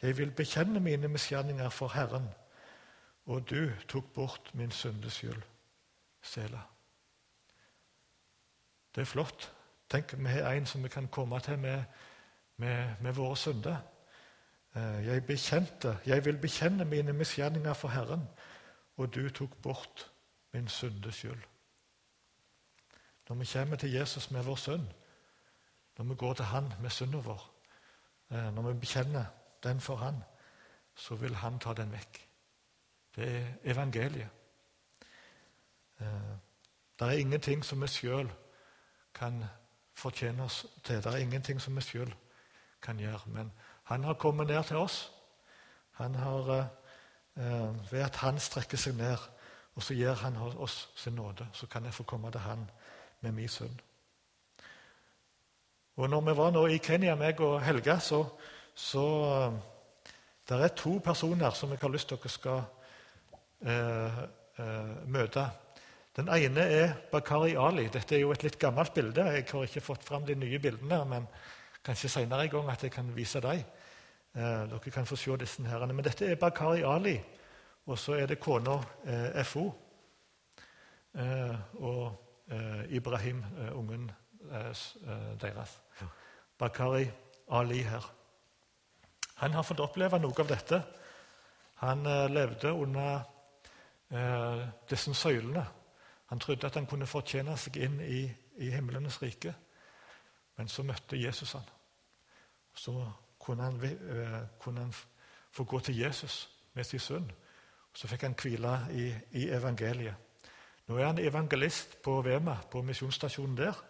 jeg 0.03 0.19
vil 0.19 0.31
bekjenne 0.31 0.81
mine 0.81 1.09
misgjerninger 1.09 1.69
for 1.69 1.89
Herren, 1.89 2.29
og 3.27 3.51
du 3.51 3.71
tok 3.89 4.13
bort 4.15 4.51
min 4.55 4.71
syndes 4.71 5.13
skyld. 5.13 5.43
Sela. 6.23 6.61
Det 8.95 9.01
er 9.01 9.09
flott. 9.09 9.53
Tenk 9.91 10.13
vi 10.19 10.29
har 10.29 10.53
en 10.53 10.67
som 10.67 10.83
vi 10.83 10.89
kan 10.89 11.09
komme 11.09 11.41
til 11.41 11.59
med, 11.59 11.83
med, 12.57 12.95
med 13.01 13.13
våre 13.13 13.37
synder. 13.37 13.77
Eh, 14.75 15.07
jeg 15.07 15.25
bekjente, 15.27 15.99
jeg 16.07 16.25
vil 16.25 16.39
bekjenne 16.39 16.85
mine 16.85 17.13
misgjerninger 17.13 17.73
for 17.73 17.89
Herren, 17.89 18.29
og 19.01 19.15
du 19.15 19.29
tok 19.29 19.57
bort 19.63 20.13
min 20.53 20.69
syndes 20.69 21.15
skyld. 21.15 21.43
Når 23.29 23.37
vi 23.37 23.47
kommer 23.53 23.77
til 23.77 23.93
Jesus 23.93 24.31
med 24.31 24.43
vår 24.43 24.57
synd, 24.57 24.87
når 25.99 26.05
vi 26.05 26.15
går 26.15 26.35
til 26.35 26.45
Han 26.45 26.73
med 26.81 26.91
synden 26.91 27.25
vår, 27.25 27.51
eh, 28.31 28.55
når 28.55 28.63
vi 28.63 28.79
bekjenner 28.79 29.25
den 29.63 29.81
for 29.81 29.97
Han, 29.97 30.23
så 30.95 31.15
vil 31.15 31.35
Han 31.35 31.59
ta 31.59 31.73
den 31.73 31.93
vekk. 31.93 32.29
Det 33.17 33.37
er 33.37 33.47
evangeliet. 33.65 34.29
Eh, 36.01 36.07
det 36.99 37.09
er 37.09 37.11
ingenting 37.11 37.65
som 37.65 37.83
vi 37.83 37.87
sjøl 37.87 38.33
kan 39.15 39.45
fortjene 39.95 40.43
oss 40.43 40.67
til. 40.85 40.97
Det 40.97 41.07
er 41.07 41.17
ingenting 41.17 41.61
som 41.61 41.77
vi 41.77 41.81
sjøl 41.81 42.15
kan 42.83 42.99
gjøre. 42.99 43.21
Men 43.27 43.53
han 43.85 44.05
har 44.05 44.15
kommet 44.15 44.47
ned 44.47 44.65
til 44.65 44.77
oss. 44.77 45.13
Han 45.91 46.15
har, 46.15 46.53
eh, 46.59 46.67
ved 47.91 48.03
at 48.05 48.17
han 48.21 48.39
strekker 48.43 48.79
seg 48.81 48.99
ned, 48.99 49.29
og 49.75 49.83
så 49.83 49.95
gir 49.97 50.19
han 50.23 50.37
oss 50.37 50.91
sin 50.99 51.15
nåde, 51.17 51.47
så 51.53 51.67
kan 51.67 51.85
jeg 51.85 51.95
få 51.95 52.05
komme 52.05 52.31
til 52.31 52.43
han 52.45 52.67
med 53.21 53.33
min 53.33 53.49
sønn. 53.49 53.81
Og 56.01 56.09
når 56.11 56.21
vi 56.21 56.37
var 56.37 56.53
nå 56.55 56.65
i 56.73 56.79
Kenya, 56.81 57.15
meg 57.19 57.41
og 57.45 57.59
Helga, 57.61 57.99
så, 58.01 58.23
så 58.75 59.07
eh, 59.29 59.59
Det 60.49 60.57
er 60.59 60.73
to 60.75 60.99
personer 61.05 61.51
som 61.55 61.71
jeg 61.71 61.79
har 61.79 61.93
lyst 61.93 62.09
til 62.09 62.19
dere 62.19 62.31
skal 62.33 62.63
eh, 63.63 64.23
eh, 64.59 64.95
møte. 65.07 65.45
Den 66.17 66.29
ene 66.35 66.65
er 66.65 66.95
Bakari 67.13 67.53
Ali. 67.55 67.85
Dette 67.93 68.17
er 68.17 68.25
jo 68.25 68.33
et 68.33 68.43
litt 68.43 68.59
gammelt 68.59 68.95
bilde. 68.95 69.23
Jeg 69.23 69.47
har 69.53 69.69
ikke 69.69 69.85
fått 69.85 70.05
fram 70.05 70.25
de 70.27 70.35
nye 70.35 70.59
bildene, 70.59 71.05
men 71.07 71.29
kanskje 71.87 72.11
senere 72.11 72.49
en 72.49 72.55
gang 72.57 72.73
at 72.73 72.83
jeg 72.83 72.91
kan 72.97 73.13
vise 73.15 73.41
dem. 73.45 73.63
Eh, 74.35 74.43
dere 74.71 74.91
kan 74.91 75.07
få 75.07 75.17
se 75.17 75.37
disse 75.37 75.63
herrene. 75.67 75.93
Men 75.93 76.05
dette 76.05 76.27
er 76.27 76.39
Bakari 76.41 76.83
Ali, 76.83 77.17
og 77.87 77.99
så 77.99 78.15
er 78.15 78.27
det 78.27 78.41
kona 78.41 78.79
eh, 79.05 79.45
FO. 79.45 79.67
Eh, 81.15 81.57
og 81.83 82.15
eh, 82.51 82.95
Ibrahim, 82.97 83.45
eh, 83.59 83.79
ungen 83.79 84.11
eh, 84.53 84.87
deres. 85.41 85.81
Bakari 86.59 87.11
Ali 87.51 87.83
her. 87.83 88.13
Han 89.35 89.53
har 89.53 89.63
fått 89.63 89.81
oppleve 89.81 90.19
noe 90.19 90.35
av 90.39 90.49
dette. 90.49 90.83
Han 91.81 92.05
levde 92.29 92.73
under 92.77 93.23
disse 94.91 95.15
søylene 95.15 95.63
han 96.31 96.39
trodde 96.39 96.67
at 96.67 96.75
han 96.75 96.87
kunne 96.87 97.09
fortjene 97.11 97.57
seg 97.59 97.77
inn 97.83 97.97
i, 98.07 98.21
i 98.63 98.69
himlenes 98.71 99.17
rike. 99.19 99.51
Men 100.55 100.69
så 100.71 100.85
møtte 100.87 101.19
Jesus 101.19 101.57
han. 101.57 101.65
Så 102.75 102.95
kunne 103.41 103.69
han, 103.69 103.81
uh, 103.81 104.41
kunne 104.61 104.81
han, 104.81 104.95
få 105.51 105.65
gå 105.65 105.81
til 105.81 105.99
Jesus 105.99 106.51
med 106.75 106.85
sin 106.85 107.01
sønn. 107.01 107.31
Så 107.95 108.07
fikk 108.07 108.23
han 108.23 108.37
hvile 108.39 108.77
i, 108.95 109.09
i, 109.33 109.49
evangeliet. 109.51 110.15
Nå 110.87 110.99
er 110.99 111.09
han 111.09 111.19
evangelist 111.19 111.97
på 112.03 112.21
Vema, 112.23 112.55
på 112.71 112.83
misjonsstasjonen 112.87 113.57
der. 113.59 113.81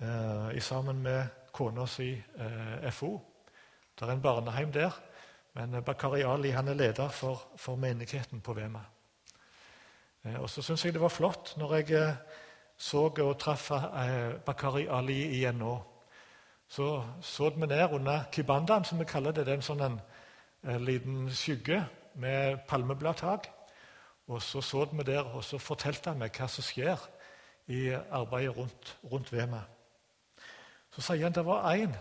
Uh, 0.00 0.60
sammen 0.60 1.02
med 1.02 1.26
kona 1.52 1.86
si 1.86 2.12
eh, 2.14 2.90
FO. 2.90 3.20
Det 3.98 4.06
er 4.06 4.12
en 4.12 4.22
barneheim 4.22 4.72
der. 4.72 4.94
Men 5.54 5.82
Bakari 5.84 6.22
Ali 6.22 6.50
han 6.50 6.68
er 6.68 6.74
leder 6.74 7.08
for, 7.08 7.42
for 7.56 7.76
menigheten 7.76 8.40
på 8.40 8.54
Vema. 8.54 8.84
Eh, 10.24 10.40
og 10.40 10.50
så 10.50 10.62
syns 10.62 10.84
jeg 10.84 10.94
det 10.94 11.02
var 11.02 11.12
flott 11.12 11.54
når 11.58 11.74
jeg 11.80 11.92
eh, 11.98 12.14
så 12.80 13.06
og 13.08 13.38
traff 13.38 13.70
eh, 13.70 14.36
Bakari 14.46 14.86
Ali 14.88 15.22
igjen 15.36 15.58
nå. 15.60 15.74
Så 16.70 17.04
så 17.20 17.48
vi 17.50 17.66
ned 17.66 17.92
under 17.92 18.24
kibandaen, 18.32 18.84
som 18.84 18.98
vi 18.98 19.04
kaller 19.04 19.32
det. 19.32 19.46
Det 19.46 19.52
er 19.52 19.58
en 19.58 19.64
sånn 19.66 19.80
en, 19.82 19.96
en 20.62 20.84
liten 20.86 21.24
skygge 21.34 21.80
med 22.14 22.60
palmebladtak. 22.68 23.48
Og 24.30 24.42
så 24.42 24.60
så 24.62 24.84
vi 24.92 25.02
der, 25.02 25.24
og 25.34 25.42
så 25.44 25.58
fortalte 25.58 26.12
han 26.12 26.20
meg 26.20 26.36
hva 26.38 26.46
som 26.46 26.62
skjer 26.62 27.02
i 27.66 27.88
arbeidet 27.90 28.54
rundt, 28.56 28.92
rundt 29.10 29.32
ved 29.32 29.50
meg. 29.50 29.66
Så 30.94 31.02
sier 31.02 31.26
han 31.26 31.34
det 31.34 31.44
var 31.46 31.66
én 31.74 31.96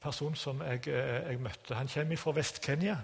person 0.00 0.36
som 0.36 0.60
jeg, 0.60 0.84
jeg, 0.88 1.40
møtte. 1.40 1.74
Han 1.74 1.88
kommer 1.88 2.20
fra 2.20 2.36
Vest-Kenya. 2.36 2.98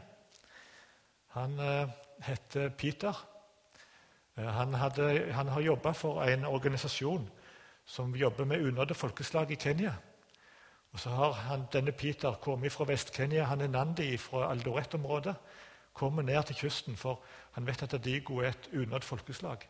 Han 1.38 1.58
eh, 1.58 1.88
heter 2.28 2.68
Peter. 2.68 3.24
Eh, 4.36 4.44
han, 4.44 4.74
hadde, 4.74 5.32
han 5.32 5.48
har 5.48 5.60
jobba 5.60 5.92
for 5.92 6.22
en 6.22 6.44
organisasjon 6.44 7.30
som 7.86 8.14
jobber 8.14 8.44
med 8.44 8.66
unådde 8.66 8.94
folkeslag 8.94 9.50
i 9.50 9.54
Kenya. 9.54 9.92
Og 10.92 11.00
så 11.00 11.10
har 11.10 11.32
han, 11.32 11.62
denne 11.72 11.92
Peter 11.92 12.32
kommet 12.32 12.72
fra 12.72 12.84
Vest-Kenya. 12.84 13.44
Han 13.44 13.60
er 13.60 13.68
Nandi 13.68 14.16
fra 14.16 14.50
Aldoret-området. 14.50 15.34
Kommer 15.92 16.22
ned 16.22 16.42
til 16.42 16.56
kysten, 16.56 16.96
for 16.96 17.20
han 17.52 17.66
vet 17.66 17.82
at 17.82 17.94
Adigo 17.94 18.38
er 18.38 18.48
et 18.48 18.70
unådd 18.72 19.02
folkeslag. 19.02 19.68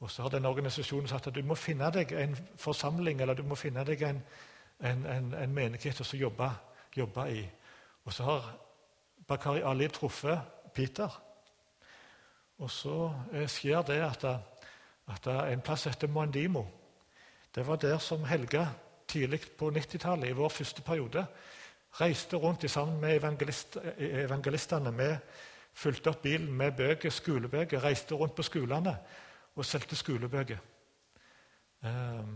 Og 0.00 0.10
så 0.10 0.22
har 0.22 0.28
denne 0.28 0.48
organisasjonen 0.48 1.08
sagt 1.08 1.26
at 1.26 1.34
du 1.34 1.42
må 1.42 1.54
finne 1.54 1.90
deg 1.90 2.12
en 2.12 2.36
forsamling 2.56 3.20
eller 3.20 3.34
du 3.34 3.42
må 3.42 3.54
finne 3.54 3.84
deg 3.84 4.02
en, 4.02 4.22
en, 4.80 5.06
en, 5.06 5.34
en 5.34 5.54
menighet 5.54 6.00
å 6.00 6.16
jobbe, 6.16 6.50
jobbe 6.96 7.26
i. 7.30 7.44
Og 8.04 8.12
så 8.12 8.24
har 8.24 8.48
Bakari 9.28 9.62
Ali 9.62 9.88
truffet 9.88 10.40
Peter. 10.74 11.20
Og 12.58 12.70
så 12.70 13.12
eh, 13.32 13.48
skjer 13.48 13.82
det 13.82 14.00
at, 14.02 14.24
at 15.06 15.26
en 15.26 15.60
plass 15.60 15.84
heter 15.84 16.08
Moandimo 16.08 16.66
Det 17.54 17.66
var 17.66 17.76
der 17.76 17.98
som 17.98 18.24
Helga 18.24 18.66
tidlig 19.08 19.40
på 19.58 19.70
90-tallet, 19.70 20.28
i 20.28 20.32
vår 20.32 20.48
første 20.48 20.82
periode, 20.82 21.26
reiste 22.00 22.36
rundt 22.36 22.70
sammen 22.70 23.00
med 23.00 23.16
evangelist, 23.16 23.76
evangelistene. 23.98 24.92
Vi 24.96 25.10
fulgte 25.74 26.10
opp 26.10 26.22
bilen 26.22 26.52
med 26.52 26.72
bøker, 26.72 27.10
skolebøker, 27.10 27.84
reiste 27.84 28.14
rundt 28.14 28.34
på 28.34 28.42
skolene 28.42 28.96
og 29.54 29.64
solgte 29.64 29.96
skolebøker. 29.96 30.58
Ehm, 31.84 32.34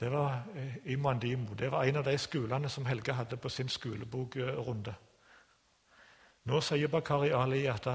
det 0.00 0.10
var 0.10 0.42
eh, 0.56 0.76
i 0.84 0.96
Mandimo. 0.96 1.54
Det 1.54 1.70
var 1.70 1.84
en 1.84 1.96
av 1.96 2.04
de 2.04 2.18
skolene 2.18 2.68
som 2.68 2.86
Helga 2.86 3.12
hadde 3.12 3.36
på 3.36 3.48
sin 3.48 3.68
skolebokrunde. 3.68 4.94
Nå 6.44 6.60
sier 6.60 6.88
Bakari 6.90 7.30
Ali 7.30 7.66
at 7.70 7.86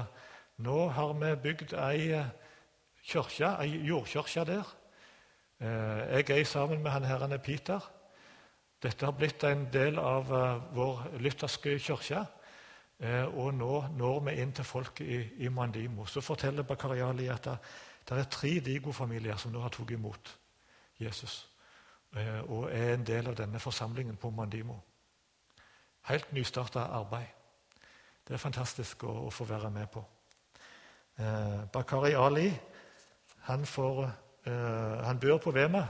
nå 0.56 0.88
har 0.88 1.12
vi 1.20 1.36
bygd 1.42 1.74
ei 1.76 2.12
eh, 2.16 2.30
kirke, 3.04 3.56
ei 3.60 3.84
jordkirke 3.90 4.44
der. 4.48 4.77
Eh, 5.60 6.18
jeg 6.18 6.40
er 6.40 6.44
sammen 6.44 6.82
med 6.82 6.90
han 6.90 7.04
herrene 7.04 7.38
Peter. 7.38 7.80
Dette 8.82 9.06
har 9.06 9.12
blitt 9.12 9.44
en 9.44 9.66
del 9.72 9.98
av 9.98 10.32
eh, 10.32 10.60
vår 10.74 11.06
lytterske 11.18 11.78
kirke. 11.78 12.26
Og 13.38 13.52
nå 13.54 13.74
når 13.94 14.16
vi 14.26 14.32
inn 14.42 14.50
til 14.50 14.66
folk 14.66 15.00
i, 15.04 15.20
i 15.46 15.48
Mandimo. 15.54 16.02
Så 16.10 16.18
forteller 16.20 16.66
Bakariali 16.66 17.28
at 17.30 17.44
det, 17.44 17.52
det 18.08 18.16
er 18.18 18.26
tre 18.26 18.50
Digo-familier 18.58 19.38
som 19.38 19.52
nå 19.54 19.62
har 19.62 19.70
tatt 19.70 19.92
imot 19.94 20.32
Jesus. 20.98 21.36
Og 22.48 22.66
er 22.74 22.96
en 22.96 23.06
del 23.06 23.30
av 23.30 23.36
denne 23.38 23.62
forsamlingen 23.62 24.18
på 24.18 24.32
Mandimo. 24.34 24.80
Helt 26.10 26.32
nystarta 26.32 26.88
arbeid. 26.98 27.30
Det 28.28 28.34
er 28.34 28.42
fantastisk 28.42 29.06
å, 29.08 29.12
å 29.28 29.30
få 29.32 29.46
være 29.48 29.70
med 29.72 29.86
på. 29.92 30.02
Eh, 31.18 31.62
Bakari 31.72 32.12
Ali 32.14 32.50
han, 33.46 33.64
får, 33.66 34.02
eh, 34.04 34.10
han 35.04 35.20
bor 35.20 35.38
på 35.42 35.50
Vema. 35.50 35.84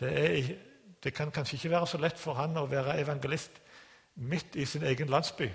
Det, 0.00 0.10
er, 0.10 0.54
det, 1.04 1.14
kan 1.14 1.30
kanskje 1.30 1.56
ikke 1.56 1.70
være 1.70 1.86
så 1.86 1.98
lett 1.98 2.18
for 2.18 2.34
han 2.38 2.56
å 2.56 2.66
være 2.66 2.98
evangelist 3.00 3.60
midt 4.14 4.56
i 4.56 4.66
sin 4.66 4.84
egen 4.86 5.10
landsby. 5.10 5.48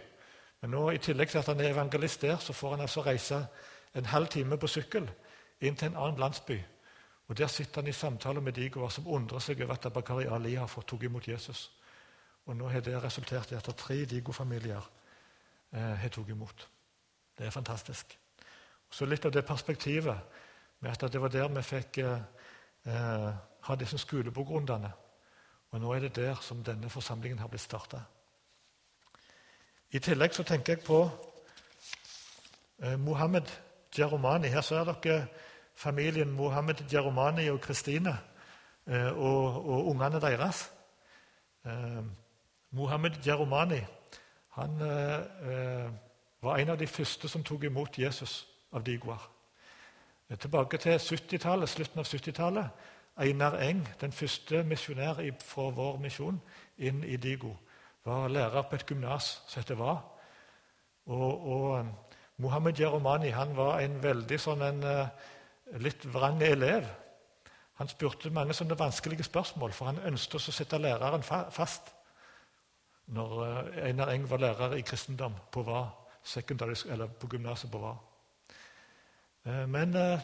Men 0.61 0.75
nå, 0.75 0.89
i 0.91 1.01
tillegg 1.03 1.31
til 1.31 1.39
at 1.39 1.47
han 1.51 1.59
er 1.59 1.71
evangelist 1.71 2.21
der, 2.21 2.37
så 2.37 2.53
får 2.53 2.75
han 2.75 2.85
altså 2.87 3.01
reise 3.05 3.45
en 3.95 4.05
halv 4.05 4.27
time 4.27 4.57
på 4.57 4.67
sykkel 4.67 5.07
inn 5.61 5.75
til 5.75 5.91
en 5.91 5.97
annen 5.99 6.19
landsby. 6.19 6.59
Og 7.29 7.37
Der 7.37 7.47
sitter 7.47 7.81
han 7.81 7.87
i 7.87 7.91
samtale 7.91 8.41
med 8.41 8.53
digoer 8.53 8.89
som 8.89 9.07
undrer 9.07 9.39
seg 9.39 9.61
over 9.61 9.73
at 9.73 9.85
Abakari 9.85 10.25
Ali 10.25 10.55
har 10.55 10.67
fått 10.67 10.87
tatt 10.87 11.03
imot 11.03 11.27
Jesus. 11.27 11.71
Og 12.45 12.55
Nå 12.55 12.67
har 12.67 12.81
det 12.81 13.03
resultert 13.03 13.51
i 13.51 13.55
at 13.55 13.69
tre 13.77 14.05
digofamilier 14.05 14.89
eh, 15.73 15.95
har 16.01 16.09
tatt 16.09 16.29
imot. 16.29 16.67
Det 17.37 17.45
er 17.45 17.53
fantastisk. 17.53 18.17
Så 18.89 19.05
litt 19.05 19.25
av 19.25 19.31
det 19.31 19.45
perspektivet 19.45 20.17
med 20.79 20.91
at 20.91 21.13
det 21.13 21.21
var 21.21 21.27
der 21.27 21.47
vi 21.47 21.61
fikk 21.61 21.97
eh, 21.97 22.19
eh 22.85 23.31
ha 23.61 23.75
disse 23.75 23.97
skolebogrundene. 23.97 24.91
Og 25.71 25.81
nå 25.81 25.93
er 25.93 25.99
det 25.99 26.15
der 26.15 26.35
som 26.41 26.63
denne 26.63 26.89
forsamlingen 26.89 27.39
har 27.39 27.47
blitt 27.47 27.61
starta. 27.61 27.99
I 29.91 29.99
tillegg 29.99 30.33
så 30.33 30.43
tenker 30.43 30.73
jeg 30.73 30.83
på 30.85 31.09
eh, 32.83 32.99
Mohammed 32.99 33.51
Jeromani. 33.97 34.47
Her 34.47 34.61
ser 34.61 34.83
dere 34.83 35.27
familien 35.75 36.31
Mohammed 36.31 36.85
Jeromani 36.93 37.49
og 37.49 37.61
Kristine 37.61 38.17
eh, 38.87 39.11
og, 39.17 39.65
og, 39.65 39.87
ungene 39.87 40.21
deres. 40.21 40.71
Eh, 41.65 42.03
Mohammed 42.71 43.11
Jeromani 43.25 43.81
han 44.49 44.81
eh, 44.81 45.19
eh, 45.51 45.91
var 46.41 46.57
en 46.57 46.69
av 46.69 46.77
de 46.77 46.87
første 46.87 47.29
som 47.29 47.43
tok 47.43 47.63
imot 47.63 47.97
Jesus 47.97 48.47
av 48.71 48.83
Digwar. 48.83 49.29
Tilbake 50.37 50.77
til 50.77 50.99
slutten 51.01 51.49
av 51.99 52.05
70-tallet. 52.05 52.69
Einar 53.19 53.55
Eng, 53.65 53.81
den 54.01 54.11
første 54.13 54.61
misjonær 54.63 55.17
fra 55.41 55.71
vår 55.73 55.97
misjon 55.99 56.37
inn 56.77 57.01
i 57.03 57.17
Digo, 57.17 57.55
var 58.05 58.29
lærer 58.29 58.61
på 58.69 58.77
et 58.77 58.85
gymnas 58.85 59.41
som 59.47 59.59
heter 59.59 59.75
VA. 59.75 59.95
Og, 61.09 61.47
og 61.51 61.79
um, 61.79 61.89
Mohammed 62.37 62.79
Jeromani 62.79 63.29
han 63.33 63.55
var 63.57 63.81
en 63.81 63.97
veldig 64.03 64.37
sånn 64.39 64.61
en, 64.61 64.83
uh, 64.85 65.81
litt 65.81 66.05
vrang 66.13 66.43
elev. 66.45 66.85
Han 67.81 67.89
spurte 67.89 68.29
mange 68.29 68.53
sånne 68.53 68.77
vanskelige 68.77 69.25
spørsmål, 69.25 69.73
for 69.73 69.89
han 69.89 70.03
ønsket 70.11 70.37
å 70.37 70.53
sette 70.53 70.79
læreren 70.79 71.25
fast. 71.25 71.89
Når 73.17 73.33
uh, 73.41 73.81
Einar 73.87 74.13
Eng 74.13 74.29
var 74.29 74.45
lærer 74.45 74.77
i 74.77 74.85
kristendom 74.85 75.33
på, 75.51 75.65
på 75.65 77.31
gymnaset 77.33 77.71
på 77.73 77.81
VA. 77.81 77.97
Eh, 79.45 79.69
men 79.69 79.95
eh, 79.95 80.19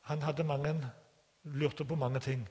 han 0.00 0.22
hadde 0.22 0.44
mange, 0.44 0.90
lurte 1.44 1.84
på 1.84 1.94
mange 1.94 2.20
ting. 2.20 2.48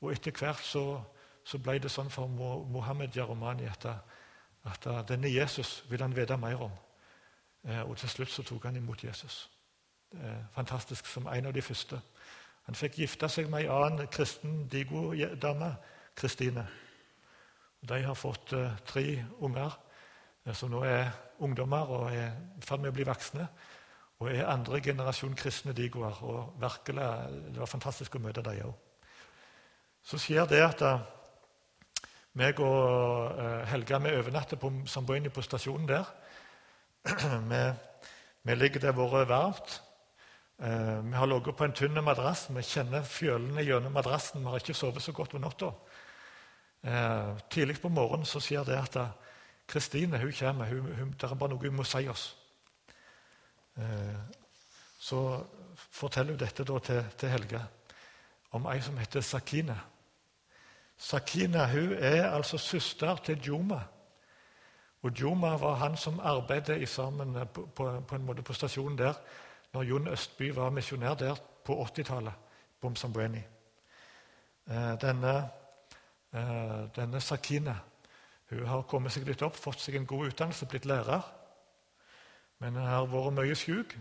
Og 0.00 0.12
etter 0.12 0.32
hvert 0.38 0.64
så, 0.64 1.02
så 1.44 1.58
ble 1.58 1.78
det 1.78 1.90
sånn 1.90 2.10
for 2.10 2.26
Mohammed 2.26 3.16
Jaromani 3.16 3.68
at, 3.70 3.86
at 4.64 4.88
denne 5.08 5.30
Jesus 5.30 5.82
vil 5.90 6.02
han 6.02 6.16
vite 6.16 6.36
mer 6.36 6.64
om. 6.68 6.72
Eh, 7.68 7.82
og 7.82 7.96
til 7.96 8.08
slutt 8.08 8.32
så 8.32 8.42
tok 8.42 8.64
han 8.70 8.76
imot 8.76 9.04
Jesus. 9.04 9.48
Fantastisk, 10.52 11.06
som 11.08 11.24
en 11.32 11.46
av 11.48 11.54
de 11.56 11.62
første. 11.64 11.96
Han 12.66 12.76
fikk 12.76 12.98
gifte 13.00 13.30
seg 13.32 13.46
med 13.48 13.62
ei 13.62 13.70
annen 13.72 14.10
kristen 14.12 14.66
digo-dame, 14.68 15.70
Kristine. 16.12 16.66
De 17.80 18.02
har 18.04 18.14
fått 18.14 18.52
tre 18.84 19.04
unger 19.40 19.72
som 20.52 20.68
nå 20.70 20.82
er 20.84 21.08
ungdommer 21.40 21.88
og 21.96 22.10
er 22.12 22.34
i 22.58 22.66
ferd 22.66 22.82
med 22.82 22.92
å 22.92 22.96
bli 22.98 23.06
voksne. 23.08 23.46
Og 24.22 24.30
er 24.30 24.46
andre 24.46 24.80
generasjon 24.80 25.34
kristne 25.34 25.74
digoer. 25.74 26.22
Og 26.22 26.54
virkelig, 26.60 27.06
Det 27.52 27.58
var 27.58 27.66
fantastisk 27.66 28.14
å 28.14 28.22
møte 28.22 28.42
dem 28.42 28.66
òg. 28.66 28.74
Så 30.02 30.18
skjer 30.18 30.46
det 30.50 30.62
at 30.62 30.80
da, 30.82 30.96
meg 32.34 32.58
og 32.60 33.38
uh, 33.38 33.62
Helga 33.70 33.98
vi 34.02 34.14
overnatter 34.18 34.58
på 34.58 34.72
Samboini 34.86 35.28
på 35.28 35.42
stasjonen 35.42 35.88
der. 35.88 36.06
vi, 37.50 37.62
vi, 38.42 38.54
ligger 38.54 38.80
der 38.80 38.96
våre 38.96 39.28
varmt. 39.28 39.80
Uh, 40.58 41.02
vi 41.06 41.14
har 41.18 41.26
ligget 41.26 41.56
på 41.56 41.64
en 41.64 41.72
tynn 41.72 42.04
madrass. 42.04 42.48
Vi 42.50 42.62
kjenner 42.62 43.02
fjølene 43.02 43.62
gjennom 43.62 43.92
madrassen. 43.92 44.42
Vi 44.42 44.50
har 44.50 44.62
ikke 44.62 44.74
sovet 44.74 45.02
så 45.02 45.12
godt 45.12 45.34
om 45.34 45.42
natta. 45.42 45.72
Tidlig 47.50 47.76
på 47.78 47.92
morgenen 47.94 48.26
så 48.26 48.40
skjer 48.42 48.64
det 48.66 48.74
at 48.74 48.96
Kristine 49.70 50.18
hun 50.18 50.32
kommer. 50.34 50.66
Hun, 50.66 50.88
hun, 50.98 51.12
det 51.14 51.28
er 51.30 51.38
bare 51.38 51.54
noe 51.54 51.62
hun 51.62 51.76
må 51.78 51.84
si 51.86 52.08
oss. 52.10 52.32
Uh, 53.76 54.18
så 55.00 55.44
forteller 55.74 56.32
hun 56.32 56.40
dette 56.40 56.64
til, 56.64 57.04
til 57.18 57.28
Helge 57.28 57.62
om 58.52 58.66
ei 58.68 58.80
som 58.84 58.98
heter 59.00 59.24
Sakine. 59.24 59.78
Sakina 60.96 61.66
hun 61.66 61.92
er 61.92 62.30
altså 62.30 62.58
søster 62.58 63.16
til 63.16 63.40
Juma. 63.40 63.80
Og 65.02 65.20
Juma 65.20 65.56
var 65.56 65.74
han 65.74 65.96
som 65.96 66.20
arbeidet 66.20 66.88
sammen 66.88 67.34
på, 67.52 67.66
på, 67.74 68.00
på, 68.00 68.14
en 68.14 68.24
måte 68.24 68.42
på 68.42 68.52
stasjonen 68.52 68.98
der 68.98 69.14
når 69.72 69.82
Jon 69.82 70.08
Østby 70.08 70.54
var 70.54 70.70
misjonær 70.70 71.14
der 71.14 71.36
på 71.64 71.82
80-tallet. 71.82 72.32
Eh, 74.66 75.00
denne, 75.00 75.48
eh, 76.32 76.88
denne 76.96 77.20
Sakina 77.20 77.74
hun 78.50 78.66
har 78.66 78.82
kommet 78.82 79.12
seg 79.12 79.26
litt 79.26 79.42
opp, 79.42 79.56
fått 79.56 79.80
seg 79.80 79.96
en 79.96 80.06
god 80.06 80.26
utdannelse, 80.26 80.66
blitt 80.66 80.84
lærer. 80.84 81.22
Men 82.62 82.76
hun 82.78 82.86
har 82.86 83.08
vært 83.10 83.34
mye 83.34 83.54
syk. 83.58 83.96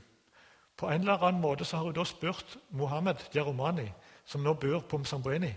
På 0.78 0.90
en 0.90 1.02
eller 1.02 1.24
annen 1.26 1.42
måte 1.42 1.66
så 1.66 1.80
har 1.80 1.90
hun 1.90 1.96
da 1.98 2.06
spurt 2.06 2.58
Mohammed 2.78 3.24
Jaromani, 3.34 3.88
som 4.26 4.44
nå 4.46 4.54
bor 4.54 4.84
på 4.86 4.98
Msambweni, 5.02 5.50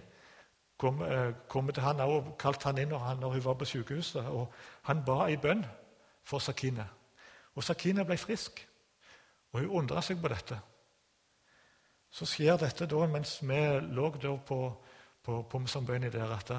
kom, 0.79 1.03
eh, 1.03 1.73
til 1.75 1.83
han 1.83 2.01
og 2.01 2.35
kalte 2.39 2.65
han 2.71 2.79
inn 2.79 2.89
når, 2.89 2.99
han, 2.99 3.19
når 3.21 3.37
hun 3.37 3.45
var 3.45 3.55
på 3.55 3.65
sykehuset. 3.65 4.27
og 4.27 4.53
Han 4.83 5.05
ba 5.05 5.27
i 5.27 5.37
bønn 5.37 5.67
for 6.25 6.39
Sakina. 6.39 6.87
Og 7.55 7.65
Sakina 7.65 8.03
ble 8.05 8.17
frisk. 8.17 8.67
Og 9.53 9.61
hun 9.61 9.71
undra 9.71 10.01
seg 10.03 10.21
på 10.21 10.29
dette. 10.29 10.59
Så 12.11 12.27
skjer 12.27 12.57
dette 12.57 12.87
da 12.87 13.07
mens 13.07 13.39
vi 13.43 13.61
lå 13.81 14.11
da 14.23 14.37
på, 14.37 14.83
på 15.23 15.43
Pomsambøyni 15.43 16.11
der, 16.11 16.33
at 16.33 16.53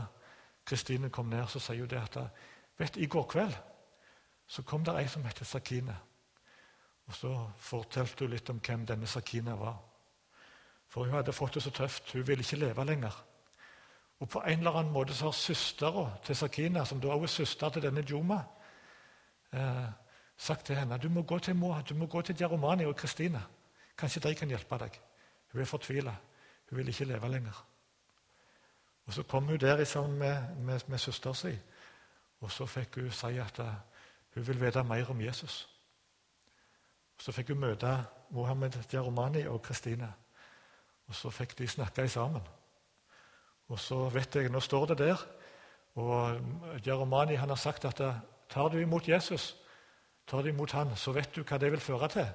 Kristine 0.66 1.10
kom 1.10 1.26
ned 1.26 1.48
så 1.48 1.60
sier 1.60 1.80
hun 1.80 1.90
det 1.90 2.02
at 2.02 2.18
vet, 2.78 2.98
I 2.98 3.06
går 3.06 3.24
kveld 3.24 3.56
så 4.48 4.62
kom 4.62 4.84
det 4.86 4.94
ei 4.98 5.08
som 5.08 5.24
heter 5.26 5.46
Sakina. 5.46 5.96
Og 7.08 7.14
Så 7.14 7.50
fortalte 7.58 8.26
hun 8.26 8.34
litt 8.34 8.50
om 8.50 8.60
hvem 8.60 8.86
denne 8.86 9.08
Sakina 9.08 9.56
var. 9.56 9.78
For 10.88 11.04
hun 11.04 11.14
hadde 11.14 11.34
fått 11.34 11.54
det 11.54 11.64
så 11.64 11.72
tøft. 11.72 12.12
Hun 12.14 12.28
ville 12.28 12.44
ikke 12.44 12.60
leve 12.62 12.86
lenger. 12.86 13.24
Og 14.20 14.30
på 14.30 14.42
en 14.42 14.58
eller 14.58 14.72
annen 14.80 14.94
måte 14.94 15.14
så 15.14 15.26
har 15.26 15.32
søstera 15.32 16.06
til 16.26 16.36
Sakina, 16.36 16.86
som 16.86 17.02
da 17.02 17.08
også 17.08 17.24
er 17.24 17.46
søster 17.46 17.70
til 17.70 17.82
denne 17.82 18.06
Juma, 18.10 18.40
eh, 19.54 19.86
sagt 20.38 20.66
til 20.66 20.76
henne 20.76 20.98
du 20.98 21.10
må 21.10 21.22
gå 21.22 21.40
til 21.40 21.56
Moa, 21.56 21.82
du 21.82 21.94
må 21.96 22.06
gå 22.06 22.22
til 22.22 22.36
Jaromani 22.40 22.86
og 22.86 22.96
Kristina. 22.96 23.42
Kanskje 23.98 24.22
de 24.22 24.36
kan 24.36 24.48
hjelpe 24.48 24.78
deg. 24.78 25.00
Hun 25.52 25.62
er 25.62 25.66
fortvila. 25.66 26.16
Hun 26.70 26.78
vil 26.78 26.88
ikke 26.88 27.06
leve 27.06 27.30
lenger. 27.30 27.66
Og 29.06 29.14
Så 29.14 29.24
kom 29.24 29.44
hun 29.44 29.60
der 29.60 29.84
sammen 29.84 30.20
med, 30.20 30.56
med, 30.56 30.80
med 30.88 30.98
søsteren 30.98 31.36
sin, 31.36 31.60
og 32.42 32.52
så 32.52 32.66
fikk 32.66 32.96
hun 32.96 33.12
si 33.12 33.38
at 33.38 33.60
uh, 33.60 33.66
hun 34.34 34.48
vil 34.48 34.62
vite 34.62 34.84
mer 34.84 35.10
om 35.10 35.22
Jesus. 35.22 35.75
Så 37.18 37.32
fikk 37.32 37.54
hun 37.54 37.64
møte 37.64 37.98
Mohammed 38.36 38.78
Diaromani 38.92 39.46
og 39.48 39.62
Kristine. 39.62 40.14
og 41.08 41.16
så 41.16 41.30
fikk 41.30 41.58
de 41.58 41.68
snakke 41.68 42.08
sammen. 42.10 42.42
Og 43.68 43.80
så 43.80 44.10
vet 44.10 44.36
jeg, 44.36 44.50
Nå 44.50 44.60
står 44.60 44.86
det 44.86 44.98
der, 44.98 45.26
og 45.96 46.40
Jeromani 46.86 47.36
har 47.36 47.56
sagt 47.56 47.86
at 47.86 48.02
tar 48.50 48.68
du 48.70 48.78
imot 48.78 49.08
Jesus, 49.08 49.58
tar 50.28 50.42
du 50.42 50.50
imot 50.50 50.72
han, 50.72 50.96
så 50.96 51.12
vet 51.12 51.36
du 51.36 51.44
hva 51.44 51.58
det 51.58 51.72
vil 51.72 51.80
føre 51.80 52.08
til. 52.08 52.28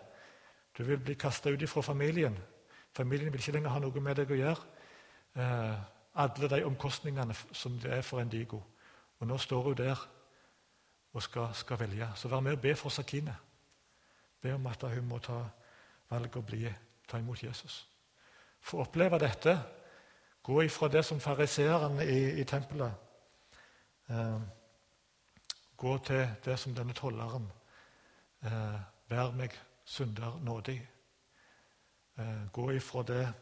Du 0.78 0.84
vil 0.84 0.98
bli 0.98 1.14
kasta 1.14 1.50
ut 1.50 1.68
fra 1.68 1.80
familien. 1.80 2.38
Familien 2.96 3.32
vil 3.32 3.40
ikke 3.40 3.52
lenger 3.52 3.70
ha 3.70 3.78
noe 3.78 4.00
med 4.00 4.16
deg 4.16 4.30
å 4.30 4.38
gjøre. 4.38 4.62
Eh, 5.36 5.76
alle 6.14 6.48
de 6.48 6.64
omkostningene 6.64 7.34
som 7.52 7.78
det 7.78 7.92
er 7.98 8.02
for 8.02 8.20
en 8.20 8.30
digo. 8.30 8.62
Og 9.20 9.26
nå 9.26 9.38
står 9.38 9.62
hun 9.62 9.76
der 9.76 10.08
og 11.12 11.22
skal, 11.22 11.54
skal 11.54 11.78
velge. 11.78 12.08
Så 12.14 12.28
vær 12.28 12.40
med 12.40 12.52
og 12.52 12.60
be 12.60 12.74
for 12.74 12.88
Sakine. 12.88 13.36
Be 14.40 14.54
om 14.54 14.66
at 14.66 14.82
hun 14.82 15.08
må 15.08 15.18
ta 15.18 15.42
valget 16.10 16.36
å 16.36 16.42
bli, 16.46 16.64
ta 17.08 17.18
imot 17.18 17.42
Jesus. 17.42 17.86
Få 18.60 18.80
oppleve 18.84 19.18
dette 19.18 19.58
Gå 20.42 20.62
ifra 20.62 20.88
det 20.88 21.04
som 21.04 21.20
fariseeren 21.20 22.00
i, 22.00 22.40
i 22.40 22.44
tempelet. 22.44 22.92
Eh, 24.10 24.40
gå 25.76 25.98
til 25.98 26.28
det 26.44 26.58
som 26.58 26.74
denne 26.74 26.92
tolleren. 26.92 27.52
Eh, 28.42 28.80
vær 29.08 29.30
meg 29.30 29.60
synder 29.84 30.40
nådig. 30.42 30.88
Eh, 32.18 32.48
gå 32.52 32.70
ifra 32.70 33.02
det 33.02 33.32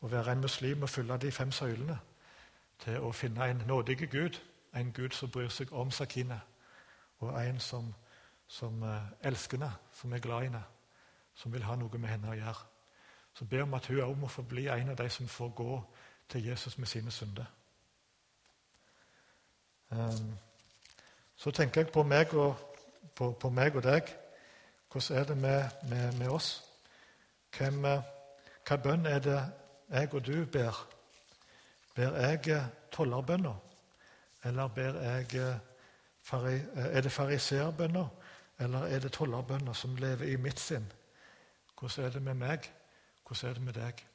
å 0.00 0.10
være 0.10 0.32
en 0.32 0.40
muslim 0.40 0.82
og 0.82 0.90
følge 0.90 1.18
de 1.18 1.32
fem 1.32 1.52
søylene 1.52 1.98
til 2.78 2.98
å 3.00 3.12
finne 3.12 3.46
en 3.50 3.62
nådig 3.66 4.10
Gud, 4.10 4.40
en 4.74 4.92
Gud 4.92 5.14
som 5.14 5.30
bryr 5.30 5.48
seg 5.48 5.72
om 5.72 5.90
Sakine, 5.90 6.40
og 7.18 7.32
en 7.40 7.60
som, 7.60 7.94
som 8.46 8.82
eh, 8.82 9.02
elsker 9.20 9.58
henne, 9.58 9.72
som 9.92 10.12
er 10.12 10.18
glad 10.18 10.42
i 10.42 10.48
henne, 10.50 10.62
som 11.34 11.52
vil 11.52 11.64
ha 11.64 11.76
noe 11.76 11.98
med 11.98 12.10
henne 12.10 12.30
å 12.30 12.38
gjøre. 12.38 12.64
Så 13.36 13.44
be 13.44 13.62
om 13.62 13.74
at 13.74 13.86
hun 13.86 14.00
òg 14.00 14.18
må 14.18 14.28
få 14.32 14.42
bli 14.42 14.68
en 14.72 14.90
av 14.90 14.96
de 14.96 15.08
som 15.10 15.28
får 15.28 15.48
gå 15.56 15.72
til 16.28 16.46
Jesus 16.46 16.78
med 16.78 16.88
sine 16.88 17.10
synder. 17.10 17.44
Um, 19.90 20.38
så 21.36 21.50
tenker 21.50 21.80
jeg 21.80 21.92
på 21.92 22.02
meg 22.02 22.32
og, 22.34 22.56
på, 23.14 23.30
på 23.32 23.50
meg 23.50 23.76
og 23.76 23.84
deg. 23.84 24.08
Hvordan 24.92 25.18
er 25.18 25.24
det 25.24 25.36
med, 25.36 25.64
med, 25.90 26.12
med 26.18 26.28
oss? 26.28 26.64
Hvem, 27.56 27.84
eh, 27.84 28.02
hva 28.68 28.76
bønn 28.82 29.06
er 29.06 29.20
det 29.20 29.38
jeg 29.90 30.14
og 30.14 30.26
du 30.26 30.44
ber? 30.52 30.80
Ber 31.94 32.16
jeg 32.20 32.48
eh, 32.56 32.68
tollerbønner? 32.92 33.54
Eller 34.44 34.68
ber 34.68 35.02
jeg 35.02 35.58
Er 36.76 37.00
det 37.00 37.12
fariseerbønner? 37.12 38.08
Eller 38.58 38.86
er 38.88 38.98
det 38.98 39.12
tollerbønner 39.12 39.72
som 39.72 39.96
lever 39.96 40.26
i 40.32 40.36
mitt 40.36 40.60
sinn? 40.60 40.86
Hvordan 41.78 42.04
er 42.04 42.10
det 42.10 42.22
med 42.22 42.34
meg? 42.34 42.70
Hvordan 43.26 43.50
er 43.50 43.54
det 43.54 43.62
med 43.62 43.72
deg? 43.72 44.06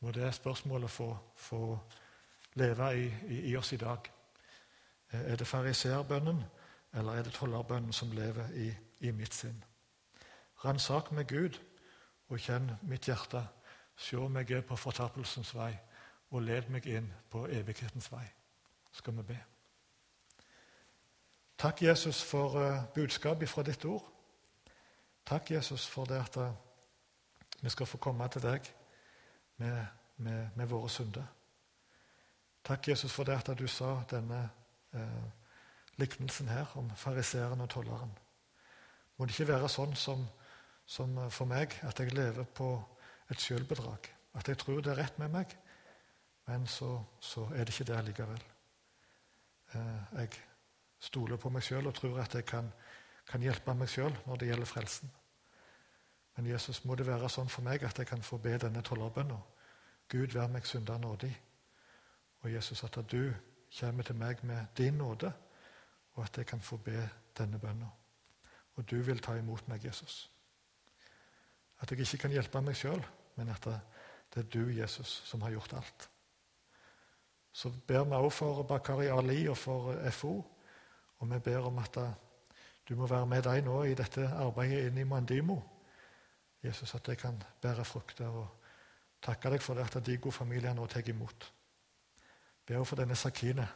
Må 0.00 0.10
det 0.10 0.34
spørsmålet 0.34 0.90
få, 0.90 1.18
få 1.36 1.78
leve 2.54 2.92
i, 2.96 3.06
i, 3.28 3.40
i, 3.50 3.56
oss 3.56 3.72
i 3.72 3.76
dag. 3.76 4.10
Er 5.10 5.36
det 5.36 5.46
fariseerbønnen, 5.46 6.44
eller 6.94 7.12
er 7.12 7.22
det 7.22 7.32
tollerbønnen 7.32 7.92
som 7.92 8.12
lever 8.12 8.50
i, 8.54 8.68
i 9.00 9.10
mitt 9.10 9.34
sinn? 9.34 9.64
Ransak 10.64 11.12
meg, 11.12 11.28
Gud, 11.28 11.58
og 12.28 12.40
kjenn 12.42 12.70
mitt 12.82 13.08
hjerte. 13.08 13.42
Se 13.96 14.18
om 14.18 14.36
jeg 14.36 14.50
er 14.50 14.66
på 14.66 14.76
fortapelsens 14.76 15.54
vei, 15.54 15.72
og 16.30 16.42
led 16.42 16.68
meg 16.70 16.86
inn 16.86 17.08
på 17.30 17.46
evighetens 17.48 18.10
vei. 18.12 18.26
Skal 18.92 19.16
vi 19.16 19.22
be. 19.32 19.38
Takk, 21.58 21.82
Jesus, 21.82 22.22
for 22.22 22.54
uh, 22.54 22.84
budskapet 22.94 23.48
fra 23.48 23.62
ditt 23.62 23.84
ord. 23.84 24.04
Takk, 25.26 25.50
Jesus, 25.50 25.86
for 25.86 26.04
det 26.04 26.20
at 26.20 26.36
uh, 26.36 26.52
vi 27.60 27.70
skal 27.70 27.86
få 27.86 27.98
komme 27.98 28.28
til 28.28 28.42
deg 28.42 28.68
med, 29.56 29.86
med, 30.16 30.48
med 30.54 30.66
våre 30.66 30.88
synder. 30.88 31.26
Takk, 32.64 32.88
Jesus, 32.88 33.12
for 33.12 33.24
det 33.24 33.38
at 33.40 33.58
du 33.58 33.66
sa 33.66 33.94
denne 34.10 34.38
eh, 34.94 35.28
liknelsen 35.96 36.48
her 36.48 36.76
om 36.76 36.90
fariseeren 36.96 37.60
og 37.60 37.70
tolleren. 37.70 38.10
Må 39.16 39.24
det 39.26 39.34
ikke 39.34 39.52
være 39.54 39.70
sånn 39.72 39.94
som, 39.96 40.26
som, 40.86 41.16
for 41.30 41.48
meg 41.48 41.74
at 41.88 42.00
jeg 42.00 42.12
lever 42.12 42.44
på 42.44 42.68
et 43.32 43.40
sjølbedrag. 43.40 44.10
At 44.36 44.48
jeg 44.48 44.60
tror 44.60 44.82
det 44.84 44.92
er 44.92 45.00
rett 45.02 45.18
med 45.18 45.32
meg, 45.32 45.56
men 46.46 46.66
så, 46.68 46.92
så 47.20 47.48
er 47.54 47.64
det 47.64 47.74
ikke 47.74 47.88
det 47.88 48.04
likevel. 48.10 48.44
Eh, 49.72 50.20
jeg 50.20 50.36
stoler 51.00 51.36
på 51.36 51.50
meg 51.54 51.62
sjøl 51.62 51.86
og 51.86 51.94
tror 51.94 52.20
at 52.22 52.34
jeg 52.34 52.46
kan, 52.48 52.70
kan 53.28 53.42
hjelpe 53.42 53.74
meg 53.74 53.90
sjøl 53.90 54.14
når 54.26 54.40
det 54.40 54.48
gjelder 54.50 54.70
frelsen. 54.70 55.10
Men 56.36 56.46
Jesus, 56.46 56.84
må 56.84 56.94
det 56.94 57.06
være 57.06 57.28
sånn 57.30 57.50
for 57.50 57.66
meg 57.66 57.82
at 57.82 57.98
jeg 57.98 58.06
kan 58.06 58.22
få 58.22 58.38
be 58.38 58.54
denne 58.62 58.82
tollerbønna. 58.86 59.38
Gud, 60.08 60.32
vær 60.32 60.48
meg 60.48 60.66
synder 60.66 60.98
nådig. 61.02 61.32
Og 62.40 62.52
Jesus, 62.52 62.84
at 62.84 62.98
du 63.10 63.32
kommer 63.80 64.02
til 64.06 64.16
meg 64.16 64.44
med 64.46 64.66
din 64.78 64.94
nåde, 64.94 65.32
og 66.14 66.24
at 66.24 66.38
jeg 66.38 66.46
kan 66.46 66.60
få 66.60 66.76
be 66.76 67.08
denne 67.38 67.58
bønna. 67.58 67.88
Og 68.76 68.90
du 68.90 68.96
vil 69.02 69.18
ta 69.18 69.34
imot 69.34 69.68
meg, 69.68 69.84
Jesus. 69.84 70.30
At 71.80 71.90
jeg 71.90 72.00
ikke 72.00 72.22
kan 72.24 72.34
hjelpe 72.34 72.62
meg 72.62 72.78
sjøl, 72.78 73.02
men 73.36 73.50
at 73.50 73.66
det 74.34 74.44
er 74.44 74.50
du, 74.52 74.70
Jesus, 74.70 75.22
som 75.26 75.42
har 75.42 75.50
gjort 75.50 75.74
alt. 75.78 76.08
Så 77.52 77.70
ber 77.86 78.04
vi 78.04 78.14
også 78.14 78.36
for 78.38 78.62
Bakari 78.62 79.06
Ali 79.06 79.48
og 79.48 79.56
for 79.58 80.10
FO, 80.10 80.32
og 81.18 81.30
vi 81.30 81.38
ber 81.38 81.66
om 81.66 81.78
at 81.78 81.98
du 82.88 82.96
må 82.96 83.06
være 83.06 83.26
med 83.26 83.42
deg 83.42 83.64
nå 83.64 83.82
i 83.84 83.94
dette 83.94 84.28
arbeidet 84.28 84.86
inne 84.88 85.02
i 85.02 85.08
Mandimo. 85.08 85.58
Jesus, 86.64 86.94
at 86.94 87.08
jeg 87.08 87.18
kan 87.18 87.42
bære 87.60 87.84
frukter. 87.84 88.28
og 88.28 88.48
takke 89.22 89.50
deg 89.50 89.62
for 89.62 89.74
det 89.74 89.86
at 89.88 90.06
de 90.06 90.16
gode 90.16 90.34
familiene 90.34 90.74
nå 90.74 90.86
tar 90.86 91.08
imot. 91.08 91.52
Ber 92.66 92.84
for 92.84 92.96
denne 93.00 93.16
Sakine 93.16 93.66